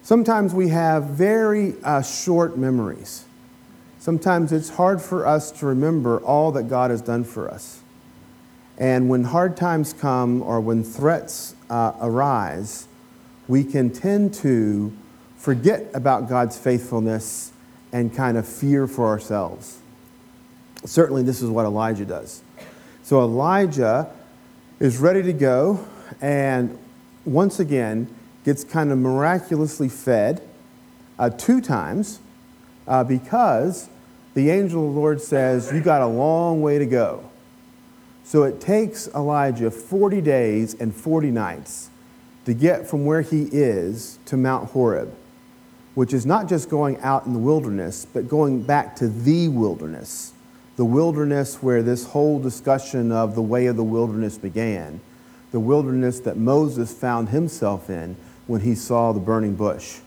Sometimes 0.05 0.53
we 0.53 0.67
have 0.67 1.05
very 1.05 1.73
uh, 1.83 1.99
short 2.03 2.59
memories. 2.59 3.25
Sometimes 3.97 4.51
it's 4.51 4.69
hard 4.69 5.01
for 5.01 5.25
us 5.25 5.49
to 5.53 5.65
remember 5.65 6.19
all 6.19 6.51
that 6.51 6.65
God 6.65 6.91
has 6.91 7.01
done 7.01 7.23
for 7.23 7.49
us. 7.49 7.81
And 8.77 9.09
when 9.09 9.23
hard 9.23 9.57
times 9.57 9.93
come 9.93 10.43
or 10.43 10.61
when 10.61 10.83
threats 10.83 11.55
uh, 11.71 11.93
arise, 11.99 12.87
we 13.47 13.63
can 13.63 13.89
tend 13.89 14.35
to 14.35 14.95
forget 15.37 15.89
about 15.95 16.29
God's 16.29 16.55
faithfulness 16.55 17.51
and 17.91 18.13
kind 18.13 18.37
of 18.37 18.47
fear 18.47 18.85
for 18.85 19.07
ourselves. 19.07 19.79
Certainly, 20.85 21.23
this 21.23 21.41
is 21.41 21.49
what 21.49 21.65
Elijah 21.65 22.05
does. 22.05 22.43
So, 23.01 23.21
Elijah 23.21 24.11
is 24.79 24.99
ready 24.99 25.23
to 25.23 25.33
go, 25.33 25.83
and 26.21 26.77
once 27.25 27.59
again, 27.59 28.15
gets 28.45 28.63
kind 28.63 28.91
of 28.91 28.97
miraculously 28.99 29.89
fed 29.89 30.41
uh, 31.17 31.29
two 31.31 31.59
times 31.59 32.19
uh, 32.87 33.03
because 33.03 33.89
the 34.35 34.51
angel 34.51 34.87
of 34.87 34.93
the 34.93 34.99
Lord 34.99 35.19
says, 35.19 35.71
You 35.73 35.81
got 35.81 36.01
a 36.01 36.07
long 36.07 36.61
way 36.61 36.77
to 36.77 36.85
go. 36.85 37.29
So 38.23 38.43
it 38.43 38.61
takes 38.61 39.07
Elijah 39.09 39.71
40 39.71 40.21
days 40.21 40.75
and 40.75 40.95
40 40.95 41.31
nights 41.31 41.89
to 42.45 42.53
get 42.53 42.87
from 42.87 43.05
where 43.05 43.21
he 43.21 43.43
is 43.51 44.19
to 44.25 44.37
Mount 44.37 44.71
Horeb, 44.71 45.13
which 45.95 46.13
is 46.13 46.25
not 46.25 46.47
just 46.47 46.69
going 46.69 46.99
out 46.99 47.25
in 47.25 47.33
the 47.33 47.39
wilderness, 47.39 48.05
but 48.05 48.27
going 48.27 48.61
back 48.61 48.95
to 48.97 49.07
the 49.07 49.47
wilderness, 49.47 50.33
the 50.75 50.85
wilderness 50.85 51.63
where 51.63 51.81
this 51.81 52.07
whole 52.07 52.39
discussion 52.39 53.11
of 53.11 53.33
the 53.33 53.41
way 53.41 53.65
of 53.67 53.75
the 53.75 53.83
wilderness 53.83 54.37
began, 54.37 54.99
the 55.51 55.59
wilderness 55.59 56.19
that 56.19 56.37
Moses 56.37 56.93
found 56.93 57.29
himself 57.29 57.89
in 57.89 58.15
when 58.47 58.61
he 58.61 58.75
saw 58.75 59.11
the 59.11 59.19
burning 59.19 59.55
bush. 59.55 59.99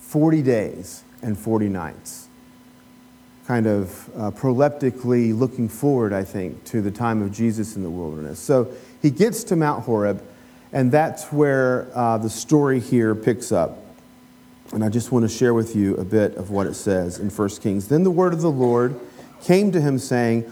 40 0.00 0.42
days 0.42 1.04
and 1.22 1.38
40 1.38 1.68
nights. 1.68 2.28
Kind 3.46 3.66
of 3.66 4.08
uh, 4.16 4.30
proleptically 4.30 5.36
looking 5.36 5.68
forward, 5.68 6.12
I 6.12 6.24
think, 6.24 6.64
to 6.66 6.82
the 6.82 6.90
time 6.90 7.22
of 7.22 7.32
Jesus 7.32 7.76
in 7.76 7.82
the 7.82 7.90
wilderness. 7.90 8.38
So 8.38 8.72
he 9.02 9.10
gets 9.10 9.44
to 9.44 9.56
Mount 9.56 9.84
Horeb, 9.84 10.22
and 10.72 10.90
that's 10.92 11.32
where 11.32 11.88
uh, 11.94 12.18
the 12.18 12.30
story 12.30 12.80
here 12.80 13.14
picks 13.14 13.50
up. 13.52 13.78
And 14.72 14.84
I 14.84 14.88
just 14.88 15.10
want 15.10 15.24
to 15.24 15.28
share 15.28 15.52
with 15.52 15.74
you 15.74 15.96
a 15.96 16.04
bit 16.04 16.36
of 16.36 16.50
what 16.50 16.68
it 16.68 16.74
says 16.74 17.18
in 17.18 17.28
1 17.28 17.48
Kings. 17.60 17.88
Then 17.88 18.04
the 18.04 18.10
word 18.10 18.32
of 18.32 18.40
the 18.40 18.50
Lord 18.50 18.98
came 19.42 19.72
to 19.72 19.80
him, 19.80 19.98
saying, 19.98 20.42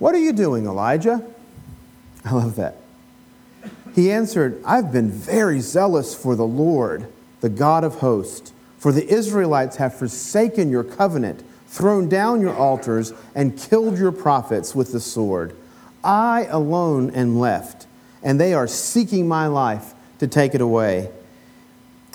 What 0.00 0.14
are 0.14 0.18
you 0.18 0.32
doing, 0.32 0.66
Elijah? 0.66 1.24
I 2.24 2.34
love 2.34 2.56
that. 2.56 2.81
He 3.94 4.10
answered, 4.10 4.62
I've 4.64 4.92
been 4.92 5.10
very 5.10 5.60
zealous 5.60 6.14
for 6.14 6.34
the 6.34 6.46
Lord, 6.46 7.06
the 7.40 7.48
God 7.48 7.84
of 7.84 7.96
hosts. 7.96 8.52
For 8.78 8.90
the 8.90 9.06
Israelites 9.08 9.76
have 9.76 9.94
forsaken 9.94 10.70
your 10.70 10.82
covenant, 10.82 11.44
thrown 11.68 12.08
down 12.08 12.40
your 12.40 12.56
altars, 12.56 13.12
and 13.34 13.56
killed 13.56 13.98
your 13.98 14.12
prophets 14.12 14.74
with 14.74 14.92
the 14.92 15.00
sword. 15.00 15.54
I 16.02 16.46
alone 16.50 17.10
am 17.10 17.38
left, 17.38 17.86
and 18.22 18.40
they 18.40 18.54
are 18.54 18.66
seeking 18.66 19.28
my 19.28 19.46
life 19.46 19.94
to 20.18 20.26
take 20.26 20.54
it 20.54 20.60
away. 20.60 21.10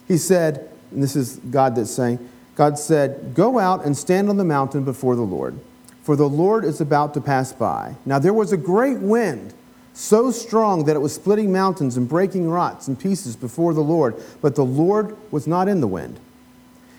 He 0.08 0.18
said, 0.18 0.70
and 0.92 1.02
this 1.02 1.16
is 1.16 1.38
God 1.52 1.76
that's 1.76 1.92
saying, 1.92 2.28
God 2.56 2.80
said, 2.80 3.34
Go 3.34 3.60
out 3.60 3.86
and 3.86 3.96
stand 3.96 4.30
on 4.30 4.38
the 4.38 4.44
mountain 4.44 4.84
before 4.84 5.16
the 5.16 5.22
Lord, 5.22 5.60
for 6.02 6.16
the 6.16 6.28
Lord 6.28 6.66
is 6.66 6.82
about 6.82 7.14
to 7.14 7.22
pass 7.22 7.54
by. 7.54 7.96
Now 8.06 8.20
there 8.20 8.34
was 8.34 8.52
a 8.52 8.58
great 8.58 9.00
wind 9.00 9.54
so 9.98 10.30
strong 10.30 10.86
that 10.86 10.96
it 10.96 11.00
was 11.00 11.16
splitting 11.16 11.52
mountains 11.52 11.98
and 11.98 12.08
breaking 12.08 12.48
rocks 12.48 12.88
in 12.88 12.96
pieces 12.96 13.36
before 13.36 13.74
the 13.74 13.82
Lord. 13.82 14.16
But 14.44 14.54
the 14.54 14.64
Lord 14.64 15.18
was 15.32 15.48
not 15.48 15.68
in 15.68 15.82
the 15.82 15.88
wind. 15.88 16.20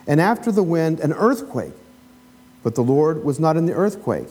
And 0.09 0.21
after 0.21 0.51
the 0.51 0.65
wind, 0.65 0.99
an 0.99 1.13
earthquake. 1.13 1.75
But 2.65 2.75
the 2.75 2.83
Lord 2.83 3.23
was 3.23 3.39
not 3.39 3.57
in 3.57 3.67
the 3.67 3.73
earthquake. 3.73 4.27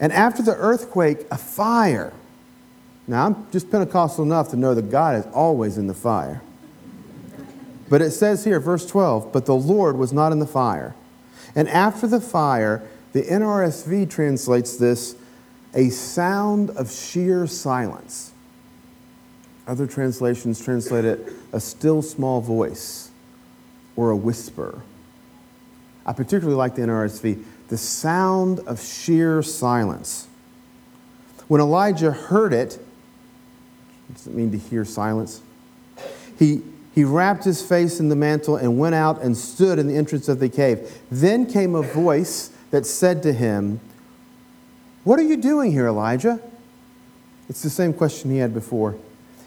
And 0.00 0.12
after 0.12 0.42
the 0.42 0.56
earthquake, 0.56 1.26
a 1.30 1.38
fire. 1.38 2.12
Now, 3.06 3.26
I'm 3.26 3.46
just 3.52 3.70
Pentecostal 3.70 4.24
enough 4.24 4.50
to 4.50 4.56
know 4.56 4.74
that 4.74 4.90
God 4.90 5.14
is 5.14 5.26
always 5.32 5.78
in 5.78 5.86
the 5.86 5.94
fire. 5.94 6.42
But 7.88 8.02
it 8.02 8.10
says 8.10 8.42
here, 8.42 8.58
verse 8.58 8.84
12, 8.84 9.32
but 9.32 9.46
the 9.46 9.54
Lord 9.54 9.96
was 9.96 10.12
not 10.12 10.32
in 10.32 10.40
the 10.40 10.46
fire. 10.46 10.96
And 11.54 11.68
after 11.68 12.08
the 12.08 12.20
fire, 12.20 12.82
the 13.12 13.22
NRSV 13.22 14.10
translates 14.10 14.76
this 14.76 15.14
a 15.74 15.90
sound 15.90 16.70
of 16.70 16.90
sheer 16.90 17.46
silence. 17.46 18.32
Other 19.66 19.86
translations 19.86 20.62
translate 20.62 21.04
it 21.04 21.32
a 21.52 21.60
still 21.60 22.02
small 22.02 22.40
voice 22.40 23.10
or 23.96 24.10
a 24.10 24.16
whisper. 24.16 24.82
I 26.06 26.12
particularly 26.12 26.56
like 26.56 26.74
the 26.74 26.82
NRSV, 26.82 27.42
the 27.68 27.78
sound 27.78 28.60
of 28.60 28.80
sheer 28.80 29.42
silence. 29.42 30.28
When 31.48 31.60
Elijah 31.60 32.10
heard 32.10 32.52
it, 32.52 32.78
what 34.08 34.16
does 34.16 34.26
it 34.26 34.34
mean 34.34 34.50
to 34.52 34.58
hear 34.58 34.84
silence? 34.84 35.40
He, 36.38 36.62
he 36.94 37.04
wrapped 37.04 37.44
his 37.44 37.62
face 37.62 38.00
in 38.00 38.08
the 38.08 38.16
mantle 38.16 38.56
and 38.56 38.78
went 38.78 38.94
out 38.94 39.22
and 39.22 39.36
stood 39.36 39.78
in 39.78 39.86
the 39.86 39.96
entrance 39.96 40.28
of 40.28 40.40
the 40.40 40.48
cave. 40.48 41.00
Then 41.10 41.46
came 41.46 41.74
a 41.74 41.82
voice 41.82 42.50
that 42.70 42.84
said 42.84 43.22
to 43.22 43.32
him, 43.32 43.80
What 45.04 45.18
are 45.18 45.22
you 45.22 45.36
doing 45.36 45.70
here, 45.70 45.86
Elijah? 45.86 46.40
It's 47.48 47.62
the 47.62 47.70
same 47.70 47.92
question 47.92 48.30
he 48.30 48.38
had 48.38 48.54
before. 48.54 48.96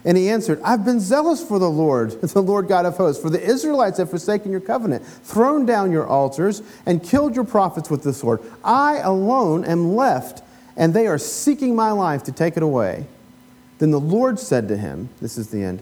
And 0.06 0.16
he 0.16 0.30
answered, 0.30 0.62
I've 0.64 0.86
been 0.86 1.00
zealous 1.00 1.44
for 1.44 1.60
the 1.60 1.70
Lord, 1.70 2.12
the 2.22 2.42
Lord 2.42 2.68
God 2.68 2.86
of 2.86 2.96
hosts. 2.98 3.22
For 3.22 3.30
the 3.30 3.44
Israelites 3.44 3.98
have 3.98 4.10
forsaken 4.10 4.52
your 4.52 4.62
covenant, 4.62 5.06
thrown 5.06 5.66
down 5.66 5.92
your 5.92 6.08
altars, 6.08 6.62
and 6.86 7.04
killed 7.04 7.36
your 7.36 7.44
prophets 7.44 7.90
with 7.90 8.04
the 8.04 8.14
sword. 8.14 8.40
I 8.64 9.00
alone 9.00 9.66
am 9.66 9.96
left, 9.96 10.44
and 10.78 10.94
they 10.94 11.08
are 11.08 11.18
seeking 11.18 11.76
my 11.76 11.92
life 11.92 12.24
to 12.24 12.32
take 12.32 12.56
it 12.56 12.64
away. 12.64 13.06
Then 13.80 13.92
the 13.92 14.00
Lord 14.00 14.40
said 14.40 14.68
to 14.70 14.78
him, 14.78 15.10
This 15.20 15.38
is 15.38 15.50
the 15.50 15.64
end 15.64 15.82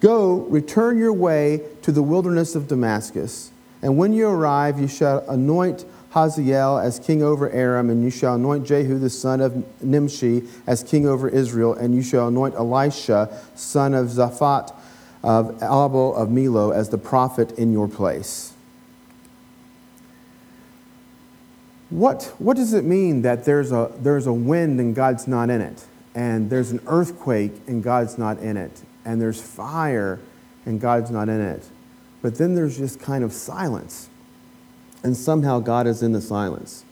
Go, 0.00 0.40
return 0.48 0.98
your 0.98 1.12
way 1.12 1.62
to 1.82 1.92
the 1.92 2.02
wilderness 2.02 2.54
of 2.54 2.68
Damascus, 2.68 3.52
and 3.82 3.96
when 3.96 4.12
you 4.12 4.28
arrive, 4.28 4.80
you 4.80 4.88
shall 4.88 5.28
anoint 5.28 5.84
Hazael 6.10 6.78
as 6.78 6.98
king 6.98 7.22
over 7.22 7.48
Aram, 7.50 7.88
and 7.88 8.02
you 8.02 8.10
shall 8.10 8.34
anoint 8.34 8.66
Jehu 8.66 8.98
the 8.98 9.10
son 9.10 9.40
of 9.40 9.64
Nimshi 9.82 10.42
as 10.66 10.82
king 10.82 11.06
over 11.06 11.28
Israel, 11.28 11.74
and 11.74 11.94
you 11.94 12.02
shall 12.02 12.28
anoint 12.28 12.54
Elisha 12.56 13.36
son 13.54 13.94
of 13.94 14.08
Shaphat 14.08 14.74
of 15.22 15.56
Abel-meholah 15.62 16.74
as 16.74 16.88
the 16.88 16.98
prophet 16.98 17.52
in 17.58 17.72
your 17.72 17.88
place. 17.88 18.54
What, 21.90 22.34
what 22.38 22.56
does 22.56 22.72
it 22.72 22.84
mean 22.84 23.22
that 23.22 23.44
there's 23.44 23.72
a, 23.72 23.92
there's 23.98 24.26
a 24.26 24.32
wind 24.32 24.80
and 24.80 24.94
God's 24.94 25.26
not 25.26 25.50
in 25.50 25.60
it? 25.60 25.84
And 26.14 26.50
there's 26.50 26.70
an 26.70 26.80
earthquake 26.86 27.52
and 27.66 27.82
God's 27.82 28.18
not 28.18 28.38
in 28.38 28.56
it? 28.56 28.82
And 29.04 29.20
there's 29.20 29.40
fire 29.40 30.20
and 30.66 30.80
God's 30.80 31.10
not 31.10 31.28
in 31.28 31.40
it? 31.40 31.64
But 32.22 32.36
then 32.36 32.54
there's 32.54 32.76
just 32.76 33.00
kind 33.00 33.24
of 33.24 33.32
silence 33.32 34.09
and 35.02 35.16
somehow 35.16 35.60
God 35.60 35.86
is 35.86 36.02
in 36.02 36.12
the 36.12 36.20
silence. 36.20 36.84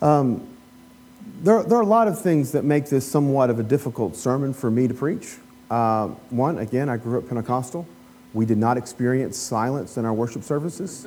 Um, 0.00 0.46
there, 1.40 1.62
there, 1.62 1.78
are 1.78 1.82
a 1.82 1.86
lot 1.86 2.08
of 2.08 2.20
things 2.20 2.52
that 2.52 2.64
make 2.64 2.86
this 2.86 3.06
somewhat 3.06 3.50
of 3.50 3.58
a 3.58 3.62
difficult 3.62 4.16
sermon 4.16 4.52
for 4.54 4.70
me 4.70 4.88
to 4.88 4.94
preach. 4.94 5.36
Uh, 5.70 6.08
one, 6.30 6.58
again, 6.58 6.88
I 6.88 6.96
grew 6.96 7.18
up 7.18 7.28
Pentecostal. 7.28 7.86
We 8.34 8.46
did 8.46 8.58
not 8.58 8.76
experience 8.76 9.36
silence 9.36 9.96
in 9.96 10.04
our 10.04 10.12
worship 10.12 10.42
services. 10.42 11.06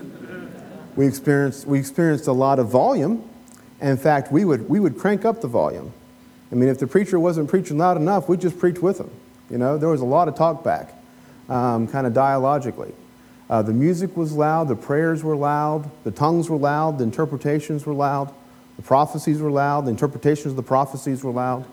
We 0.95 1.07
experienced, 1.07 1.65
we 1.65 1.79
experienced 1.79 2.27
a 2.27 2.33
lot 2.33 2.59
of 2.59 2.69
volume. 2.69 3.27
In 3.79 3.97
fact, 3.97 4.31
we 4.31 4.45
would, 4.45 4.69
we 4.69 4.79
would 4.79 4.97
crank 4.97 5.25
up 5.25 5.41
the 5.41 5.47
volume. 5.47 5.93
I 6.51 6.55
mean, 6.55 6.69
if 6.69 6.79
the 6.79 6.87
preacher 6.87 7.19
wasn't 7.19 7.49
preaching 7.49 7.77
loud 7.77 7.97
enough, 7.97 8.27
we'd 8.27 8.41
just 8.41 8.59
preach 8.59 8.79
with 8.79 8.99
him. 8.99 9.09
You 9.49 9.57
know, 9.57 9.77
there 9.77 9.89
was 9.89 10.01
a 10.01 10.05
lot 10.05 10.27
of 10.27 10.35
talk 10.35 10.63
back, 10.63 10.93
um, 11.49 11.87
kind 11.87 12.05
of 12.05 12.13
dialogically. 12.13 12.93
Uh, 13.51 13.61
the 13.61 13.73
music 13.73 14.15
was 14.15 14.31
loud, 14.31 14.69
the 14.69 14.75
prayers 14.77 15.25
were 15.25 15.35
loud, 15.35 15.91
the 16.05 16.11
tongues 16.11 16.49
were 16.49 16.55
loud, 16.55 16.97
the 16.97 17.03
interpretations 17.03 17.85
were 17.85 17.93
loud, 17.93 18.33
the 18.77 18.81
prophecies 18.81 19.41
were 19.41 19.51
loud, 19.51 19.85
the 19.85 19.89
interpretations 19.89 20.47
of 20.47 20.55
the 20.55 20.63
prophecies 20.63 21.21
were 21.21 21.33
loud. 21.33 21.65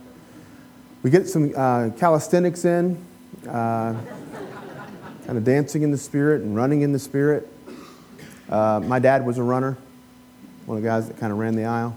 We 1.05 1.11
get 1.11 1.29
some 1.29 1.53
uh, 1.57 1.91
calisthenics 1.91 2.65
in, 2.65 3.01
uh, 3.49 3.95
kind 5.25 5.39
of 5.39 5.45
dancing 5.45 5.83
in 5.83 5.93
the 5.93 5.99
spirit 5.99 6.43
and 6.43 6.57
running 6.57 6.83
in 6.83 6.91
the 6.91 6.99
spirit. 6.99 7.49
Uh, 8.51 8.81
my 8.83 8.99
dad 8.99 9.25
was 9.25 9.39
a 9.39 9.45
runner, 9.45 9.79
one 10.67 10.79
of 10.79 10.83
the 10.83 10.89
guys 10.89 11.07
that 11.07 11.17
kind 11.19 11.31
of 11.31 11.39
ran 11.39 11.55
the 11.55 11.65
aisle. 11.67 11.97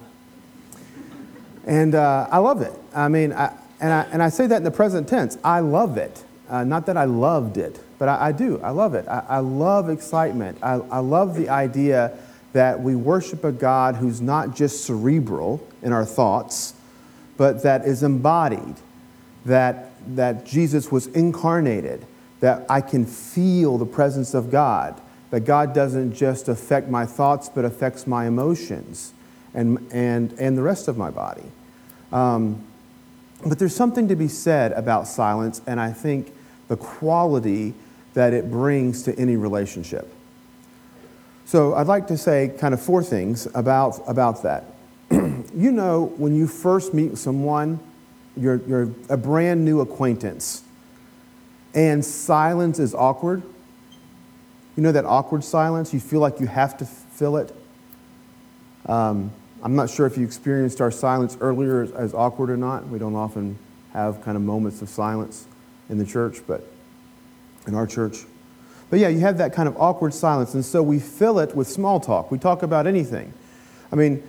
And 1.65 1.95
uh, 1.95 2.27
I 2.29 2.37
love 2.37 2.61
it. 2.61 2.73
I 2.93 3.07
mean, 3.07 3.33
I, 3.33 3.51
and, 3.79 3.91
I, 3.91 4.01
and 4.11 4.21
I 4.21 4.29
say 4.29 4.45
that 4.45 4.57
in 4.57 4.63
the 4.63 4.69
present 4.69 5.07
tense. 5.07 5.39
I 5.43 5.61
love 5.61 5.97
it. 5.97 6.23
Uh, 6.47 6.63
not 6.63 6.85
that 6.85 6.97
I 6.97 7.05
loved 7.05 7.57
it, 7.57 7.79
but 8.01 8.09
I, 8.09 8.29
I 8.29 8.31
do. 8.31 8.59
I 8.63 8.71
love 8.71 8.95
it. 8.95 9.07
I, 9.07 9.23
I 9.29 9.37
love 9.37 9.87
excitement. 9.87 10.57
I, 10.63 10.73
I 10.89 10.97
love 10.97 11.35
the 11.35 11.49
idea 11.49 12.17
that 12.51 12.81
we 12.81 12.95
worship 12.95 13.43
a 13.43 13.51
God 13.51 13.97
who's 13.97 14.19
not 14.19 14.55
just 14.55 14.85
cerebral 14.85 15.63
in 15.83 15.93
our 15.93 16.03
thoughts, 16.03 16.73
but 17.37 17.61
that 17.61 17.85
is 17.85 18.01
embodied, 18.01 18.73
that, 19.45 19.91
that 20.15 20.47
Jesus 20.47 20.91
was 20.91 21.05
incarnated, 21.09 22.03
that 22.39 22.65
I 22.67 22.81
can 22.81 23.05
feel 23.05 23.77
the 23.77 23.85
presence 23.85 24.33
of 24.33 24.49
God, 24.49 24.99
that 25.29 25.41
God 25.41 25.71
doesn't 25.75 26.15
just 26.15 26.49
affect 26.49 26.89
my 26.89 27.05
thoughts, 27.05 27.49
but 27.49 27.65
affects 27.65 28.07
my 28.07 28.25
emotions 28.25 29.13
and, 29.53 29.77
and, 29.91 30.33
and 30.39 30.57
the 30.57 30.63
rest 30.63 30.87
of 30.87 30.97
my 30.97 31.11
body. 31.11 31.45
Um, 32.11 32.65
but 33.45 33.59
there's 33.59 33.75
something 33.75 34.07
to 34.07 34.15
be 34.15 34.27
said 34.27 34.71
about 34.71 35.07
silence, 35.07 35.61
and 35.67 35.79
I 35.79 35.93
think 35.93 36.33
the 36.67 36.77
quality 36.77 37.75
that 38.13 38.33
it 38.33 38.51
brings 38.51 39.03
to 39.03 39.17
any 39.17 39.35
relationship. 39.35 40.13
So 41.45 41.73
I'd 41.73 41.87
like 41.87 42.07
to 42.07 42.17
say 42.17 42.53
kind 42.59 42.73
of 42.73 42.81
four 42.81 43.03
things 43.03 43.47
about, 43.53 44.01
about 44.07 44.43
that. 44.43 44.65
you 45.11 45.71
know, 45.71 46.13
when 46.17 46.35
you 46.35 46.47
first 46.47 46.93
meet 46.93 47.17
someone, 47.17 47.79
you're, 48.37 48.61
you're 48.67 48.89
a 49.09 49.17
brand 49.17 49.65
new 49.65 49.81
acquaintance, 49.81 50.63
and 51.73 52.03
silence 52.03 52.79
is 52.79 52.95
awkward. 52.95 53.43
You 54.77 54.83
know 54.83 54.93
that 54.93 55.05
awkward 55.05 55.43
silence? 55.43 55.93
You 55.93 55.99
feel 55.99 56.21
like 56.21 56.39
you 56.39 56.47
have 56.47 56.77
to 56.77 56.85
fill 56.85 57.37
it. 57.37 57.53
Um, 58.85 59.31
I'm 59.61 59.75
not 59.75 59.89
sure 59.89 60.05
if 60.05 60.17
you 60.17 60.25
experienced 60.25 60.81
our 60.81 60.91
silence 60.91 61.37
earlier 61.39 61.81
as, 61.81 61.91
as 61.91 62.13
awkward 62.13 62.49
or 62.49 62.57
not. 62.57 62.87
We 62.87 62.97
don't 62.97 63.15
often 63.15 63.57
have 63.93 64.23
kind 64.23 64.37
of 64.37 64.43
moments 64.43 64.81
of 64.81 64.89
silence 64.89 65.45
in 65.89 65.97
the 65.97 66.05
church, 66.05 66.39
but 66.47 66.65
in 67.67 67.75
our 67.75 67.87
church. 67.87 68.25
But 68.89 68.99
yeah, 68.99 69.07
you 69.07 69.19
have 69.19 69.37
that 69.37 69.53
kind 69.53 69.69
of 69.69 69.77
awkward 69.77 70.13
silence, 70.13 70.53
and 70.53 70.65
so 70.65 70.83
we 70.83 70.99
fill 70.99 71.39
it 71.39 71.55
with 71.55 71.67
small 71.67 71.99
talk. 71.99 72.29
We 72.29 72.37
talk 72.37 72.63
about 72.63 72.87
anything. 72.87 73.33
I 73.91 73.95
mean, 73.95 74.21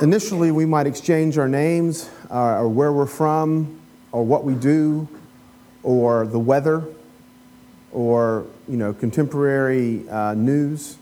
initially 0.00 0.52
we 0.52 0.64
might 0.64 0.86
exchange 0.86 1.38
our 1.38 1.48
names, 1.48 2.08
uh, 2.30 2.60
or 2.60 2.68
where 2.68 2.92
we're 2.92 3.06
from, 3.06 3.80
or 4.12 4.24
what 4.24 4.44
we 4.44 4.54
do, 4.54 5.08
or 5.82 6.26
the 6.26 6.38
weather, 6.38 6.84
or 7.92 8.46
you 8.68 8.76
know, 8.76 8.92
contemporary 8.92 10.08
uh, 10.08 10.34
news. 10.34 10.98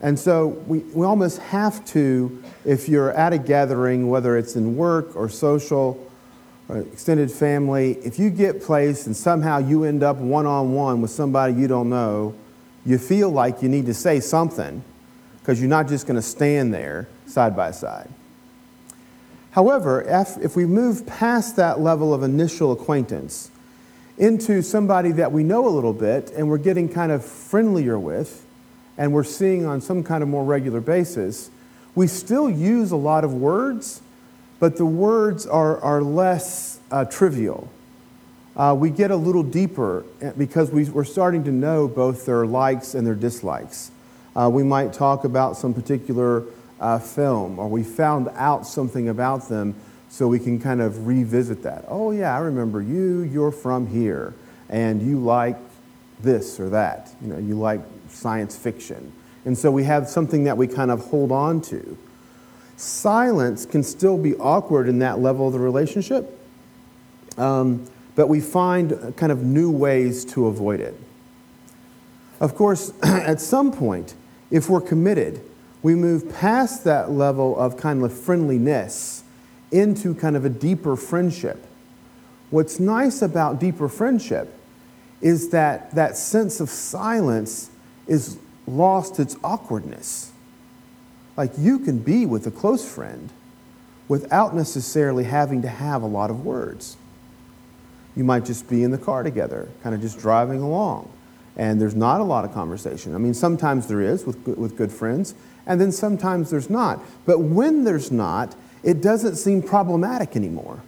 And 0.00 0.18
so 0.18 0.48
we, 0.48 0.78
we 0.78 1.06
almost 1.06 1.38
have 1.38 1.84
to, 1.86 2.42
if 2.64 2.88
you're 2.88 3.12
at 3.12 3.32
a 3.32 3.38
gathering, 3.38 4.08
whether 4.10 4.36
it's 4.36 4.56
in 4.56 4.76
work 4.76 5.16
or 5.16 5.28
social, 5.28 6.03
or 6.68 6.78
extended 6.78 7.30
family, 7.30 7.92
if 8.04 8.18
you 8.18 8.30
get 8.30 8.62
placed 8.62 9.06
and 9.06 9.16
somehow 9.16 9.58
you 9.58 9.84
end 9.84 10.02
up 10.02 10.16
one 10.16 10.46
on 10.46 10.72
one 10.72 11.02
with 11.02 11.10
somebody 11.10 11.52
you 11.54 11.68
don't 11.68 11.90
know, 11.90 12.34
you 12.86 12.98
feel 12.98 13.30
like 13.30 13.62
you 13.62 13.68
need 13.68 13.86
to 13.86 13.94
say 13.94 14.20
something 14.20 14.82
because 15.40 15.60
you're 15.60 15.68
not 15.68 15.88
just 15.88 16.06
going 16.06 16.16
to 16.16 16.22
stand 16.22 16.72
there 16.72 17.08
side 17.26 17.54
by 17.54 17.70
side. 17.70 18.08
However, 19.50 20.02
if, 20.02 20.36
if 20.38 20.56
we 20.56 20.64
move 20.64 21.06
past 21.06 21.56
that 21.56 21.80
level 21.80 22.12
of 22.12 22.22
initial 22.22 22.72
acquaintance 22.72 23.50
into 24.18 24.62
somebody 24.62 25.12
that 25.12 25.32
we 25.32 25.44
know 25.44 25.66
a 25.66 25.70
little 25.70 25.92
bit 25.92 26.30
and 26.30 26.48
we're 26.48 26.58
getting 26.58 26.88
kind 26.88 27.12
of 27.12 27.24
friendlier 27.24 27.98
with 27.98 28.44
and 28.96 29.12
we're 29.12 29.24
seeing 29.24 29.66
on 29.66 29.80
some 29.80 30.02
kind 30.02 30.22
of 30.22 30.28
more 30.28 30.44
regular 30.44 30.80
basis, 30.80 31.50
we 31.94 32.06
still 32.06 32.48
use 32.48 32.90
a 32.90 32.96
lot 32.96 33.22
of 33.22 33.34
words 33.34 34.00
but 34.64 34.78
the 34.78 34.86
words 34.86 35.46
are, 35.46 35.78
are 35.80 36.00
less 36.00 36.80
uh, 36.90 37.04
trivial. 37.04 37.68
Uh, 38.56 38.74
we 38.74 38.88
get 38.88 39.10
a 39.10 39.16
little 39.16 39.42
deeper 39.42 40.06
eh, 40.22 40.32
because 40.38 40.70
we, 40.70 40.88
are 40.96 41.04
starting 41.04 41.44
to 41.44 41.52
know 41.52 41.86
both 41.86 42.24
their 42.24 42.46
likes 42.46 42.94
and 42.94 43.06
their 43.06 43.14
dislikes. 43.14 43.90
Uh, 44.34 44.48
we 44.50 44.62
might 44.62 44.90
talk 44.94 45.24
about 45.24 45.58
some 45.58 45.74
particular 45.74 46.44
uh, 46.80 46.98
film, 46.98 47.58
or 47.58 47.68
we 47.68 47.82
found 47.82 48.30
out 48.36 48.66
something 48.66 49.10
about 49.10 49.50
them 49.50 49.74
so 50.08 50.28
we 50.28 50.38
can 50.38 50.58
kind 50.58 50.80
of 50.80 51.06
revisit 51.06 51.62
that. 51.62 51.84
Oh, 51.86 52.10
yeah, 52.12 52.34
I 52.34 52.38
remember 52.38 52.80
you, 52.80 53.20
you're 53.20 53.52
from 53.52 53.86
here, 53.86 54.32
and 54.70 55.02
you 55.02 55.18
like 55.18 55.58
this 56.20 56.58
or 56.58 56.70
that. 56.70 57.10
You 57.20 57.34
know, 57.34 57.38
you 57.38 57.54
like 57.54 57.82
science 58.08 58.56
fiction. 58.56 59.12
And 59.44 59.58
so 59.58 59.70
we 59.70 59.84
have 59.84 60.08
something 60.08 60.44
that 60.44 60.56
we 60.56 60.68
kind 60.68 60.90
of 60.90 61.00
hold 61.00 61.32
on 61.32 61.60
to. 61.60 61.98
Silence 62.76 63.66
can 63.66 63.82
still 63.82 64.18
be 64.18 64.34
awkward 64.36 64.88
in 64.88 64.98
that 64.98 65.20
level 65.20 65.46
of 65.46 65.52
the 65.52 65.58
relationship, 65.58 66.38
um, 67.38 67.86
but 68.16 68.28
we 68.28 68.40
find 68.40 69.14
kind 69.16 69.30
of 69.30 69.42
new 69.42 69.70
ways 69.70 70.24
to 70.24 70.46
avoid 70.46 70.80
it. 70.80 70.98
Of 72.40 72.54
course, 72.54 72.92
at 73.02 73.40
some 73.40 73.72
point, 73.72 74.14
if 74.50 74.68
we're 74.68 74.80
committed, 74.80 75.40
we 75.82 75.94
move 75.94 76.34
past 76.34 76.84
that 76.84 77.10
level 77.10 77.58
of 77.58 77.76
kind 77.76 78.02
of 78.02 78.12
friendliness 78.12 79.22
into 79.70 80.14
kind 80.14 80.36
of 80.36 80.44
a 80.44 80.48
deeper 80.48 80.96
friendship. 80.96 81.66
What's 82.50 82.78
nice 82.78 83.22
about 83.22 83.60
deeper 83.60 83.88
friendship 83.88 84.52
is 85.20 85.50
that 85.50 85.90
that 85.94 86.16
sense 86.16 86.60
of 86.60 86.70
silence 86.70 87.70
is 88.06 88.38
lost 88.66 89.18
its 89.18 89.36
awkwardness. 89.42 90.32
Like 91.36 91.52
you 91.58 91.78
can 91.78 91.98
be 91.98 92.26
with 92.26 92.46
a 92.46 92.50
close 92.50 92.88
friend 92.88 93.30
without 94.08 94.54
necessarily 94.54 95.24
having 95.24 95.62
to 95.62 95.68
have 95.68 96.02
a 96.02 96.06
lot 96.06 96.30
of 96.30 96.44
words. 96.44 96.96
You 98.16 98.24
might 98.24 98.44
just 98.44 98.68
be 98.68 98.82
in 98.82 98.90
the 98.90 98.98
car 98.98 99.22
together, 99.22 99.68
kind 99.82 99.94
of 99.94 100.00
just 100.00 100.18
driving 100.18 100.60
along, 100.60 101.10
and 101.56 101.80
there's 101.80 101.96
not 101.96 102.20
a 102.20 102.24
lot 102.24 102.44
of 102.44 102.52
conversation. 102.52 103.14
I 103.14 103.18
mean, 103.18 103.34
sometimes 103.34 103.88
there 103.88 104.00
is 104.00 104.24
with, 104.24 104.46
with 104.46 104.76
good 104.76 104.92
friends, 104.92 105.34
and 105.66 105.80
then 105.80 105.90
sometimes 105.90 106.50
there's 106.50 106.70
not. 106.70 107.00
But 107.26 107.40
when 107.40 107.84
there's 107.84 108.12
not, 108.12 108.54
it 108.84 109.00
doesn't 109.00 109.36
seem 109.36 109.62
problematic 109.62 110.36
anymore. 110.36 110.82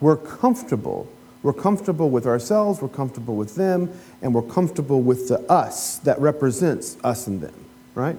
We're 0.00 0.16
comfortable. 0.16 1.08
We're 1.42 1.52
comfortable 1.52 2.08
with 2.08 2.24
ourselves, 2.24 2.80
we're 2.80 2.88
comfortable 2.88 3.34
with 3.34 3.56
them, 3.56 3.92
and 4.20 4.32
we're 4.32 4.42
comfortable 4.42 5.00
with 5.02 5.26
the 5.26 5.40
us 5.50 5.98
that 5.98 6.20
represents 6.20 6.96
us 7.02 7.26
and 7.26 7.40
them, 7.40 7.64
right? 7.96 8.16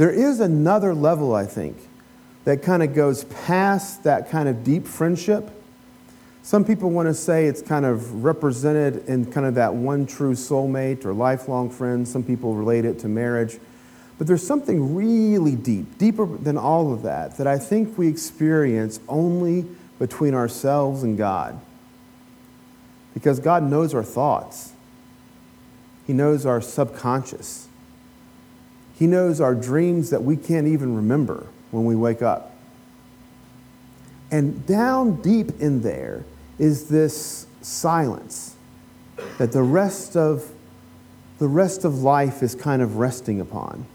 There 0.00 0.10
is 0.10 0.40
another 0.40 0.94
level, 0.94 1.34
I 1.34 1.44
think, 1.44 1.76
that 2.44 2.62
kind 2.62 2.82
of 2.82 2.94
goes 2.94 3.24
past 3.24 4.04
that 4.04 4.30
kind 4.30 4.48
of 4.48 4.64
deep 4.64 4.86
friendship. 4.86 5.50
Some 6.42 6.64
people 6.64 6.88
want 6.88 7.08
to 7.08 7.12
say 7.12 7.44
it's 7.44 7.60
kind 7.60 7.84
of 7.84 8.24
represented 8.24 9.06
in 9.08 9.30
kind 9.30 9.46
of 9.46 9.56
that 9.56 9.74
one 9.74 10.06
true 10.06 10.32
soulmate 10.32 11.04
or 11.04 11.12
lifelong 11.12 11.68
friend. 11.68 12.08
Some 12.08 12.22
people 12.22 12.54
relate 12.54 12.86
it 12.86 12.98
to 13.00 13.08
marriage. 13.08 13.58
But 14.16 14.26
there's 14.26 14.42
something 14.42 14.94
really 14.94 15.54
deep, 15.54 15.98
deeper 15.98 16.24
than 16.24 16.56
all 16.56 16.94
of 16.94 17.02
that, 17.02 17.36
that 17.36 17.46
I 17.46 17.58
think 17.58 17.98
we 17.98 18.08
experience 18.08 19.00
only 19.06 19.66
between 19.98 20.32
ourselves 20.32 21.02
and 21.02 21.18
God. 21.18 21.60
Because 23.12 23.38
God 23.38 23.64
knows 23.64 23.92
our 23.92 24.02
thoughts, 24.02 24.72
He 26.06 26.14
knows 26.14 26.46
our 26.46 26.62
subconscious, 26.62 27.68
He 29.00 29.06
knows 29.06 29.40
our 29.40 29.54
dreams 29.54 30.10
that 30.10 30.22
we 30.22 30.36
can't 30.36 30.66
even 30.66 30.94
remember 30.94 31.46
when 31.70 31.86
we 31.86 31.96
wake 31.96 32.20
up. 32.20 32.54
And 34.30 34.66
down 34.66 35.22
deep 35.22 35.58
in 35.58 35.80
there 35.80 36.26
is 36.58 36.88
this 36.88 37.46
silence 37.62 38.56
that 39.38 39.52
the 39.52 39.62
rest 39.62 40.16
of 40.18 40.52
the 41.38 41.48
rest 41.48 41.86
of 41.86 42.02
life 42.02 42.42
is 42.42 42.54
kind 42.54 42.82
of 42.82 42.96
resting 42.96 43.40
upon. 43.40 43.86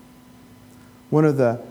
One 1.11 1.23
of 1.23 1.37
the 1.37 1.61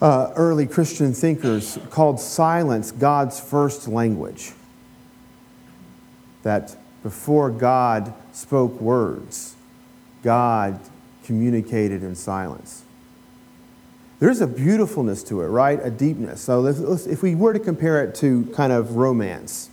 uh, 0.00 0.32
early 0.34 0.66
Christian 0.66 1.14
thinkers 1.14 1.78
called 1.90 2.18
silence 2.18 2.90
God's 2.90 3.38
first 3.38 3.86
language. 3.86 4.50
That 6.42 6.76
before 7.04 7.50
God 7.50 8.12
spoke 8.32 8.80
words, 8.80 9.54
God 10.24 10.80
communicated 11.24 12.02
in 12.02 12.14
silence. 12.14 12.84
There's 14.22 14.40
a 14.40 14.46
beautifulness 14.46 15.24
to 15.24 15.42
it, 15.42 15.46
right? 15.46 15.80
A 15.82 15.90
deepness. 15.90 16.40
So 16.42 16.64
if 16.66 17.22
we 17.24 17.34
were 17.34 17.52
to 17.52 17.58
compare 17.58 18.04
it 18.04 18.14
to 18.16 18.44
kind 18.54 18.72
of 18.72 18.94
romance, 18.94 19.68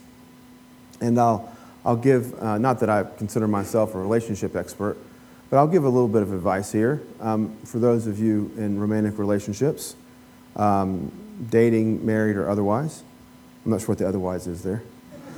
and 0.99 1.19
I'll, 1.19 1.55
I'll 1.85 1.95
give, 1.95 2.33
uh, 2.41 2.57
not 2.57 2.79
that 2.79 2.89
I 2.89 3.03
consider 3.03 3.47
myself 3.47 3.93
a 3.93 3.99
relationship 3.99 4.55
expert, 4.55 4.97
but 5.51 5.57
I'll 5.57 5.67
give 5.67 5.83
a 5.83 5.89
little 5.89 6.07
bit 6.07 6.23
of 6.23 6.33
advice 6.33 6.71
here 6.71 7.03
um, 7.19 7.55
for 7.63 7.77
those 7.77 8.07
of 8.07 8.17
you 8.17 8.51
in 8.57 8.79
romantic 8.79 9.19
relationships, 9.19 9.95
um, 10.55 11.11
dating, 11.51 12.03
married, 12.03 12.35
or 12.35 12.49
otherwise. 12.49 13.03
I'm 13.65 13.71
not 13.71 13.81
sure 13.81 13.89
what 13.89 13.97
the 13.99 14.07
otherwise 14.07 14.47
is 14.47 14.63
there. 14.63 14.81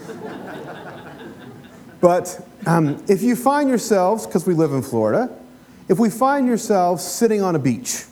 but 1.99 2.47
um, 2.65 3.03
if 3.09 3.21
you 3.21 3.35
find 3.35 3.67
yourselves, 3.67 4.25
because 4.25 4.45
we 4.45 4.53
live 4.53 4.71
in 4.71 4.81
Florida, 4.81 5.37
if 5.91 5.99
we 5.99 6.09
find 6.09 6.47
yourselves 6.47 7.03
sitting 7.03 7.41
on 7.41 7.53
a 7.53 7.59
beach 7.59 8.05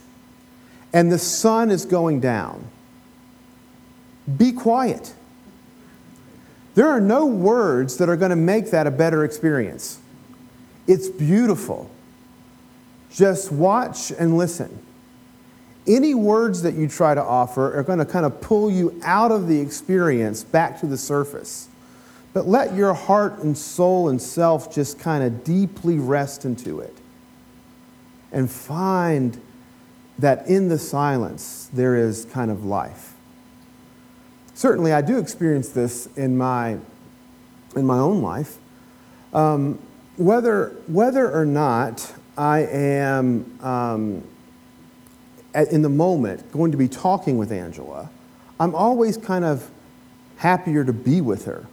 and 0.92 1.10
the 1.10 1.18
sun 1.18 1.72
is 1.72 1.86
going 1.86 2.20
down, 2.20 2.68
be 4.38 4.52
quiet. 4.52 5.14
There 6.76 6.90
are 6.90 7.00
no 7.00 7.26
words 7.26 7.96
that 7.98 8.10
are 8.10 8.18
going 8.18 8.32
to 8.32 8.36
make 8.36 8.72
that 8.72 8.86
a 8.86 8.92
better 8.92 9.24
experience. 9.24 9.98
It's 10.88 11.08
beautiful. 11.08 11.90
Just 13.12 13.50
watch 13.50 14.12
and 14.12 14.38
listen. 14.38 14.78
Any 15.88 16.14
words 16.14 16.64
that 16.64 16.74
you 16.74 16.90
try 16.90 17.16
to 17.16 17.24
offer 17.24 17.80
are 17.80 17.84
going 17.84 18.00
to 18.00 18.06
kind 18.06 18.26
of 18.26 18.42
pull 18.42 18.70
you 18.70 19.00
out 19.06 19.32
of 19.32 19.48
the 19.48 19.62
experience 19.62 20.44
back 20.44 20.82
to 20.82 20.86
the 20.86 20.98
surface. 20.98 21.70
But 22.34 22.46
let 22.46 22.76
your 22.76 22.94
heart 22.94 23.40
and 23.40 23.58
soul 23.58 24.10
and 24.10 24.22
self 24.22 24.70
just 24.70 25.00
kind 25.00 25.24
of 25.24 25.46
deeply 25.46 25.98
rest 25.98 26.44
into 26.44 26.82
it 26.82 26.99
and 28.32 28.50
find 28.50 29.42
that 30.18 30.48
in 30.48 30.68
the 30.68 30.78
silence 30.78 31.70
there 31.74 31.96
is 31.96 32.26
kind 32.26 32.52
of 32.52 32.66
life. 32.66 33.14
Certainly, 34.54 34.92
I 34.92 35.02
do 35.02 35.18
experience 35.18 35.70
this 35.70 36.08
in 36.18 36.38
my, 36.38 36.78
in 37.76 37.86
my 37.86 37.98
own 37.98 38.22
life. 38.22 38.58
Um, 39.34 39.80
whether, 40.18 40.76
whether 40.88 41.32
or 41.32 41.46
not 41.46 42.14
I 42.38 42.66
am 42.66 43.58
um, 43.62 44.24
at, 45.54 45.72
in 45.72 45.82
the 45.82 45.90
moment 45.90 46.52
going 46.52 46.72
to 46.72 46.78
be 46.78 46.90
talking 46.90 47.38
with 47.38 47.54
Angela, 47.54 48.10
I'm 48.60 48.76
always 48.76 49.16
kind 49.16 49.46
of 49.46 49.70
happier 50.36 50.84
to 50.84 50.92
be 50.92 51.22
with 51.22 51.46
her. 51.46 51.68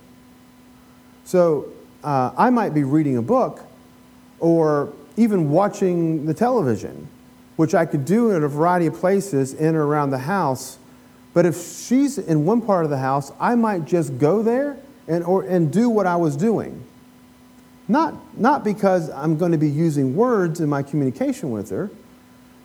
So 1.25 1.73
uh, 2.05 2.31
I 2.37 2.51
might 2.51 2.73
be 2.73 2.85
reading 2.85 3.17
a 3.17 3.23
book 3.23 3.65
or 4.39 4.93
even 5.17 5.51
watching 5.51 6.27
the 6.27 6.35
television, 6.35 7.09
which 7.57 7.75
I 7.75 7.87
could 7.87 8.05
do 8.05 8.31
in 8.31 8.45
a 8.45 8.49
variety 8.49 8.87
of 8.87 8.95
places 8.95 9.55
in 9.55 9.75
or 9.75 9.87
around 9.87 10.11
the 10.11 10.19
house. 10.19 10.79
But 11.33 11.47
if 11.47 11.57
she's 11.57 12.19
in 12.19 12.45
one 12.45 12.61
part 12.61 12.85
of 12.85 12.91
the 12.91 12.99
house, 12.99 13.33
I 13.41 13.55
might 13.55 13.85
just 13.85 14.19
go 14.19 14.43
there 14.43 14.77
and, 15.09 15.25
or, 15.25 15.43
and 15.43 15.73
do 15.73 15.89
what 15.89 16.07
I 16.07 16.17
was 16.17 16.37
doing. 16.37 16.85
Not, 17.89 18.39
not 18.39 18.65
because 18.65 19.11
I'm 19.11 19.37
going 19.39 19.53
to 19.53 19.59
be 19.59 19.69
using 19.69 20.17
words 20.17 20.61
in 20.61 20.69
my 20.69 20.83
communication 20.83 21.51
with 21.51 21.71
her, 21.71 21.91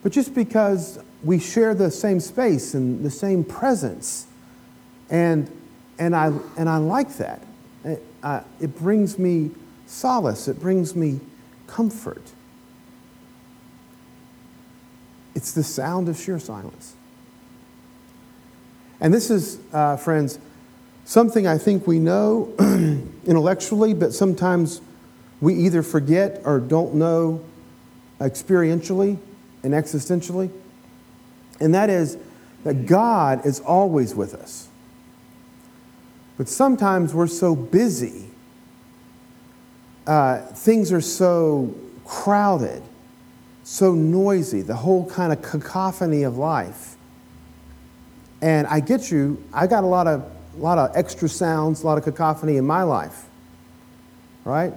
but 0.01 0.11
just 0.11 0.33
because 0.33 0.99
we 1.23 1.37
share 1.39 1.75
the 1.75 1.91
same 1.91 2.19
space 2.19 2.73
and 2.73 3.05
the 3.05 3.11
same 3.11 3.43
presence. 3.43 4.27
And, 5.09 5.49
and, 5.99 6.15
I, 6.15 6.31
and 6.57 6.67
I 6.67 6.77
like 6.77 7.17
that. 7.17 7.43
It, 7.83 8.03
uh, 8.23 8.41
it 8.59 8.75
brings 8.77 9.19
me 9.19 9.51
solace, 9.85 10.47
it 10.47 10.59
brings 10.59 10.95
me 10.95 11.19
comfort. 11.67 12.21
It's 15.41 15.53
the 15.53 15.63
sound 15.63 16.07
of 16.07 16.19
sheer 16.19 16.37
silence. 16.37 16.93
And 18.99 19.11
this 19.11 19.31
is, 19.31 19.57
uh, 19.73 19.97
friends, 19.97 20.37
something 21.03 21.47
I 21.47 21.57
think 21.57 21.87
we 21.87 21.97
know 21.97 22.53
intellectually, 23.25 23.95
but 23.95 24.13
sometimes 24.13 24.81
we 25.41 25.55
either 25.55 25.81
forget 25.81 26.43
or 26.45 26.59
don't 26.59 26.93
know 26.93 27.43
experientially 28.19 29.17
and 29.63 29.73
existentially. 29.73 30.51
And 31.59 31.73
that 31.73 31.89
is 31.89 32.19
that 32.63 32.85
God 32.85 33.43
is 33.43 33.61
always 33.61 34.13
with 34.13 34.35
us. 34.35 34.67
But 36.37 36.47
sometimes 36.49 37.15
we're 37.15 37.25
so 37.25 37.55
busy, 37.55 38.29
uh, 40.05 40.37
things 40.53 40.91
are 40.91 41.01
so 41.01 41.73
crowded, 42.05 42.83
so 43.63 43.93
noisy, 43.93 44.61
the 44.61 44.75
whole 44.75 45.09
kind 45.09 45.31
of 45.31 45.41
cacophony 45.41 46.23
of 46.23 46.37
life. 46.37 46.95
And 48.41 48.65
I 48.67 48.79
get 48.79 49.11
you, 49.11 49.43
I 49.53 49.67
got 49.67 49.83
a 49.83 49.87
lot 49.87 50.07
of, 50.07 50.21
a 50.55 50.57
lot 50.57 50.77
of 50.77 50.95
extra 50.95 51.29
sounds, 51.29 51.83
a 51.83 51.85
lot 51.85 51.97
of 51.97 52.03
cacophony 52.03 52.57
in 52.57 52.65
my 52.65 52.83
life, 52.83 53.25
right? 54.43 54.73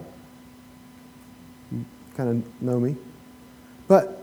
You 1.73 1.85
kind 2.16 2.29
of 2.29 2.62
know 2.62 2.79
me. 2.79 2.97
But 3.88 4.20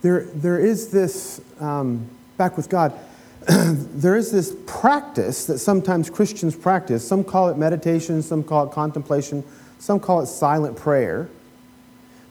there, 0.00 0.20
there 0.34 0.58
is 0.58 0.88
this, 0.88 1.40
um, 1.60 2.08
back 2.38 2.56
with 2.56 2.70
God, 2.70 2.98
there 3.48 4.16
is 4.16 4.30
this 4.30 4.54
practice 4.66 5.46
that 5.46 5.58
sometimes 5.58 6.08
Christians 6.08 6.54
practice. 6.54 7.06
Some 7.06 7.24
call 7.24 7.48
it 7.48 7.58
meditation, 7.58 8.22
some 8.22 8.42
call 8.42 8.68
it 8.68 8.72
contemplation, 8.72 9.44
some 9.78 10.00
call 10.00 10.20
it 10.20 10.26
silent 10.26 10.76
prayer. 10.76 11.28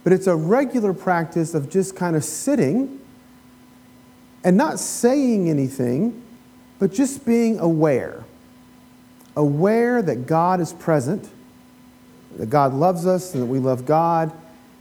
But 0.04 0.14
it's 0.14 0.28
a 0.28 0.36
regular 0.36 0.94
practice 0.94 1.54
of 1.54 1.70
just 1.70 1.96
kind 1.96 2.16
of 2.16 2.24
sitting 2.24 3.00
and 4.44 4.58
not 4.58 4.80
saying 4.80 5.50
anything, 5.50 6.24
but 6.80 6.92
just 6.92 7.26
being 7.26 7.60
aware. 7.60 8.24
Aware 9.36 10.02
that 10.02 10.26
God 10.26 10.60
is 10.60 10.74
present 10.74 11.30
that 12.38 12.50
God 12.50 12.74
loves 12.74 13.06
us 13.06 13.34
and 13.34 13.44
that 13.44 13.48
we 13.48 13.60
love 13.60 13.86
God. 13.86 14.32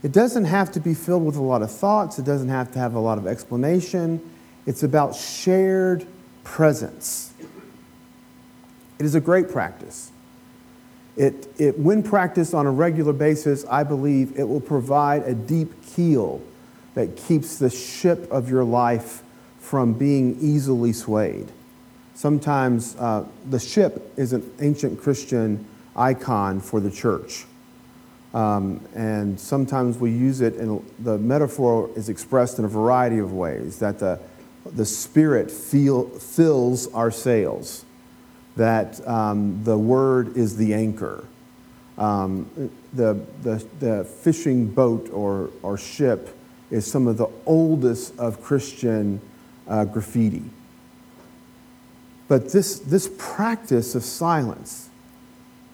It 0.03 0.11
doesn't 0.11 0.45
have 0.45 0.71
to 0.73 0.79
be 0.79 0.93
filled 0.93 1.25
with 1.25 1.35
a 1.35 1.41
lot 1.41 1.61
of 1.61 1.71
thoughts, 1.71 2.17
it 2.17 2.25
doesn't 2.25 2.49
have 2.49 2.71
to 2.73 2.79
have 2.79 2.95
a 2.95 2.99
lot 2.99 3.17
of 3.17 3.27
explanation. 3.27 4.21
It's 4.65 4.83
about 4.83 5.15
shared 5.15 6.05
presence. 6.43 7.33
It 8.99 9.05
is 9.05 9.15
a 9.15 9.21
great 9.21 9.49
practice. 9.49 10.11
It, 11.21 11.53
it, 11.59 11.77
when 11.77 12.01
practiced 12.01 12.55
on 12.55 12.65
a 12.65 12.71
regular 12.71 13.13
basis, 13.13 13.63
I 13.69 13.83
believe 13.83 14.39
it 14.39 14.43
will 14.43 14.59
provide 14.59 15.21
a 15.21 15.35
deep 15.35 15.71
keel 15.85 16.41
that 16.95 17.15
keeps 17.15 17.59
the 17.59 17.69
ship 17.69 18.27
of 18.31 18.49
your 18.49 18.63
life 18.63 19.21
from 19.59 19.93
being 19.93 20.35
easily 20.41 20.93
swayed. 20.93 21.51
Sometimes 22.15 22.95
uh, 22.95 23.25
the 23.51 23.59
ship 23.59 24.11
is 24.17 24.33
an 24.33 24.51
ancient 24.61 24.99
Christian 24.99 25.63
icon 25.95 26.59
for 26.59 26.79
the 26.79 26.89
church. 26.89 27.45
Um, 28.33 28.83
and 28.95 29.39
sometimes 29.39 29.99
we 29.99 30.09
use 30.09 30.41
it, 30.41 30.55
and 30.55 30.83
the 30.97 31.19
metaphor 31.19 31.91
is 31.95 32.09
expressed 32.09 32.57
in 32.57 32.65
a 32.65 32.67
variety 32.67 33.19
of 33.19 33.31
ways 33.31 33.77
that 33.77 33.99
the, 33.99 34.19
the 34.65 34.85
Spirit 34.85 35.51
feel, 35.51 36.09
fills 36.09 36.91
our 36.95 37.11
sails, 37.11 37.85
that 38.55 39.05
um, 39.07 39.63
the 39.63 39.77
Word 39.77 40.37
is 40.37 40.57
the 40.57 40.73
anchor. 40.73 41.25
Um, 41.97 42.49
the, 42.93 43.19
the, 43.43 43.65
the 43.79 44.03
fishing 44.03 44.67
boat 44.67 45.09
or, 45.13 45.49
or 45.61 45.77
ship 45.77 46.35
is 46.69 46.89
some 46.89 47.07
of 47.07 47.17
the 47.17 47.27
oldest 47.45 48.17
of 48.17 48.41
Christian 48.41 49.21
uh, 49.67 49.85
graffiti. 49.85 50.43
But 52.27 52.51
this, 52.51 52.79
this 52.79 53.09
practice 53.17 53.93
of 53.93 54.03
silence, 54.03 54.89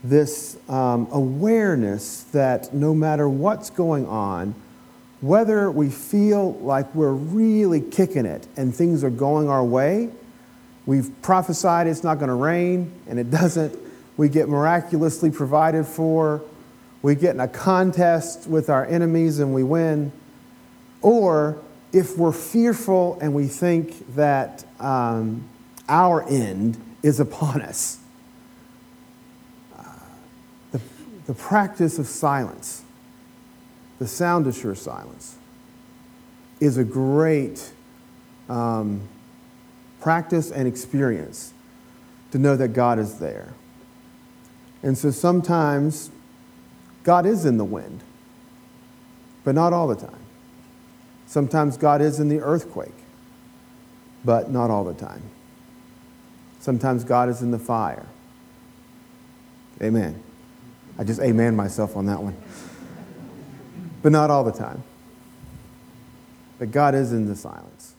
this 0.04 0.58
um, 0.68 1.08
awareness 1.12 2.24
that 2.32 2.74
no 2.74 2.96
matter 2.96 3.30
what's 3.30 3.70
going 3.70 4.08
on, 4.08 4.56
whether 5.22 5.70
we 5.72 5.90
feel 5.90 6.54
like 6.56 6.94
we're 6.94 7.12
really 7.12 7.82
kicking 7.82 8.26
it 8.26 8.48
and 8.56 8.74
things 8.74 9.04
are 9.04 9.10
going 9.10 9.50
our 9.50 9.63
way, 9.63 10.10
we've 10.88 11.21
prophesied 11.21 11.86
it's 11.86 12.04
not 12.04 12.15
going 12.15 12.30
to 12.30 12.34
rain 12.34 12.91
and 13.08 13.19
it 13.19 13.30
doesn't, 13.30 13.78
we 14.15 14.28
get 14.28 14.50
miraculously 14.50 15.30
provided 15.30 15.86
for, 15.86 16.41
we 17.04 17.13
get 17.13 17.36
in 17.36 17.39
a 17.39 17.47
contest 17.47 18.47
with 18.47 18.71
our 18.71 18.84
enemies 18.86 19.38
and 19.38 19.54
we 19.54 19.62
win, 19.62 20.12
or 21.04 21.62
if 21.93 22.17
we're 22.17 22.32
fearful 22.32 23.19
and 23.21 23.34
we 23.34 23.47
think 23.47 24.15
that 24.15 24.65
um, 24.80 25.47
our 25.88 26.28
end 26.28 26.82
is 27.04 27.19
upon 27.19 27.62
us, 27.62 28.00
uh, 29.78 29.84
the, 30.71 30.82
the 31.28 31.34
practice 31.34 32.00
of 32.00 32.08
silence, 32.08 32.84
the 34.00 34.08
sound 34.08 34.47
assured 34.47 34.78
silence, 34.78 35.38
is 36.60 36.78
a 36.78 36.84
great 36.84 37.71
um, 38.50 39.08
practice 40.08 40.52
and 40.52 40.70
experience 40.70 41.52
to 42.32 42.38
know 42.38 42.56
that 42.56 42.70
God 42.70 42.98
is 42.98 43.20
there. 43.20 43.54
And 44.82 44.98
so 44.98 45.12
sometimes 45.12 46.12
God 47.04 47.26
is 47.26 47.46
in 47.46 47.58
the 47.58 47.65
wind, 47.65 48.06
but 49.43 49.54
not 49.54 49.74
all 49.74 49.86
the 49.86 49.98
time. 49.98 50.22
Sometimes 51.26 51.76
God 51.76 52.02
is 52.02 52.22
in 52.22 52.30
the 52.30 52.39
earthquake, 52.39 52.96
but 54.24 54.50
not 54.50 54.72
all 54.72 54.86
the 54.86 54.93
time. 54.93 55.24
Sometimes 56.62 57.04
God 57.04 57.28
is 57.28 57.41
in 57.41 57.52
the 57.52 57.60
fire. 57.60 58.06
Amen. 59.82 60.24
I 60.98 61.04
just 61.04 61.20
amen 61.20 61.54
myself 61.54 61.98
on 61.98 62.06
that 62.06 62.24
one. 62.24 62.38
But 64.02 64.13
not 64.13 64.32
all 64.32 64.46
the 64.46 64.54
time. 64.54 64.84
But 66.60 66.72
God 66.72 66.96
is 66.96 67.12
in 67.12 67.28
the 67.28 67.36
silence. 67.36 67.96